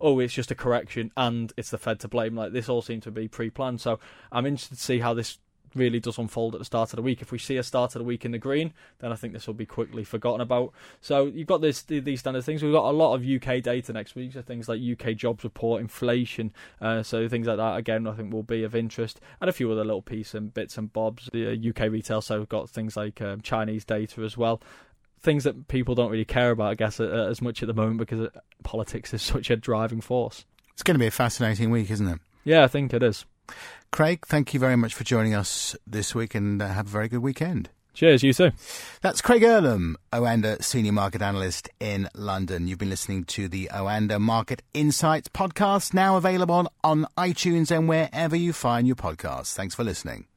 oh, 0.00 0.18
it's 0.18 0.32
just 0.32 0.50
a 0.50 0.54
correction 0.54 1.12
and 1.16 1.52
it's 1.58 1.70
the 1.70 1.76
Fed 1.76 2.00
to 2.00 2.08
blame. 2.08 2.34
Like 2.34 2.52
this 2.52 2.68
all 2.68 2.80
seemed 2.80 3.02
to 3.02 3.10
be 3.10 3.28
pre-planned. 3.28 3.82
So 3.82 3.98
I'm 4.32 4.46
interested 4.46 4.76
to 4.76 4.82
see 4.82 5.00
how 5.00 5.12
this 5.12 5.38
really 5.74 6.00
does 6.00 6.18
unfold 6.18 6.54
at 6.54 6.58
the 6.58 6.64
start 6.64 6.92
of 6.92 6.96
the 6.96 7.02
week. 7.02 7.22
If 7.22 7.32
we 7.32 7.38
see 7.38 7.56
a 7.56 7.62
start 7.62 7.94
of 7.94 8.00
the 8.00 8.04
week 8.04 8.24
in 8.24 8.32
the 8.32 8.38
green, 8.38 8.72
then 8.98 9.12
I 9.12 9.14
think 9.14 9.32
this 9.32 9.46
will 9.46 9.54
be 9.54 9.66
quickly 9.66 10.04
forgotten 10.04 10.40
about. 10.40 10.72
So 11.00 11.26
you've 11.26 11.46
got 11.46 11.60
this 11.60 11.82
these 11.82 12.20
standard 12.20 12.42
things. 12.42 12.62
We've 12.62 12.72
got 12.72 12.90
a 12.90 12.96
lot 12.96 13.14
of 13.14 13.24
UK 13.24 13.62
data 13.62 13.92
next 13.92 14.14
week, 14.14 14.32
so 14.32 14.42
things 14.42 14.68
like 14.68 14.80
UK 14.80 15.14
jobs 15.14 15.44
report, 15.44 15.80
inflation, 15.80 16.52
uh, 16.80 17.02
so 17.02 17.28
things 17.28 17.46
like 17.46 17.58
that. 17.58 17.76
Again, 17.76 18.06
I 18.06 18.12
think 18.12 18.32
will 18.32 18.42
be 18.42 18.64
of 18.64 18.74
interest, 18.74 19.20
and 19.40 19.48
a 19.48 19.52
few 19.52 19.70
other 19.70 19.84
little 19.84 20.02
pieces 20.02 20.34
and 20.34 20.52
bits 20.52 20.76
and 20.76 20.92
bobs. 20.92 21.28
The 21.32 21.72
UK 21.74 21.90
retail, 21.90 22.20
so 22.20 22.38
we've 22.38 22.48
got 22.48 22.68
things 22.68 22.96
like 22.96 23.20
um, 23.20 23.40
Chinese 23.40 23.84
data 23.84 24.22
as 24.22 24.36
well 24.36 24.60
things 25.22 25.44
that 25.44 25.68
people 25.68 25.94
don't 25.94 26.10
really 26.10 26.24
care 26.24 26.50
about, 26.50 26.70
I 26.70 26.74
guess, 26.74 27.00
as 27.00 27.42
much 27.42 27.62
at 27.62 27.66
the 27.66 27.74
moment 27.74 27.98
because 27.98 28.20
uh, 28.20 28.40
politics 28.62 29.12
is 29.14 29.22
such 29.34 29.50
a 29.50 29.56
driving 29.56 30.00
force. 30.00 30.44
It's 30.72 30.82
going 30.82 30.94
to 30.94 30.98
be 31.00 31.06
a 31.06 31.10
fascinating 31.12 31.70
week, 31.70 31.90
isn't 31.90 32.08
it? 32.08 32.18
Yeah, 32.44 32.64
I 32.64 32.68
think 32.68 32.94
it 32.94 33.02
is. 33.02 33.26
Craig, 33.92 34.24
thank 34.26 34.54
you 34.54 34.60
very 34.60 34.76
much 34.76 34.94
for 34.94 35.04
joining 35.04 35.34
us 35.34 35.76
this 35.86 36.14
week 36.14 36.34
and 36.34 36.62
uh, 36.62 36.68
have 36.68 36.86
a 36.86 36.90
very 36.90 37.08
good 37.08 37.18
weekend. 37.18 37.68
Cheers, 37.92 38.22
you 38.22 38.32
too. 38.32 38.52
That's 39.02 39.20
Craig 39.20 39.42
Erlam, 39.42 39.96
Oanda 40.12 40.62
Senior 40.62 40.92
Market 40.92 41.22
Analyst 41.22 41.68
in 41.80 42.08
London. 42.14 42.68
You've 42.68 42.78
been 42.78 42.88
listening 42.88 43.24
to 43.24 43.48
the 43.48 43.68
Oanda 43.72 44.20
Market 44.20 44.62
Insights 44.72 45.28
podcast, 45.28 45.92
now 45.92 46.16
available 46.16 46.72
on 46.84 47.06
iTunes 47.18 47.70
and 47.76 47.88
wherever 47.88 48.36
you 48.36 48.52
find 48.52 48.86
your 48.86 48.96
podcasts. 48.96 49.54
Thanks 49.54 49.74
for 49.74 49.84
listening. 49.84 50.29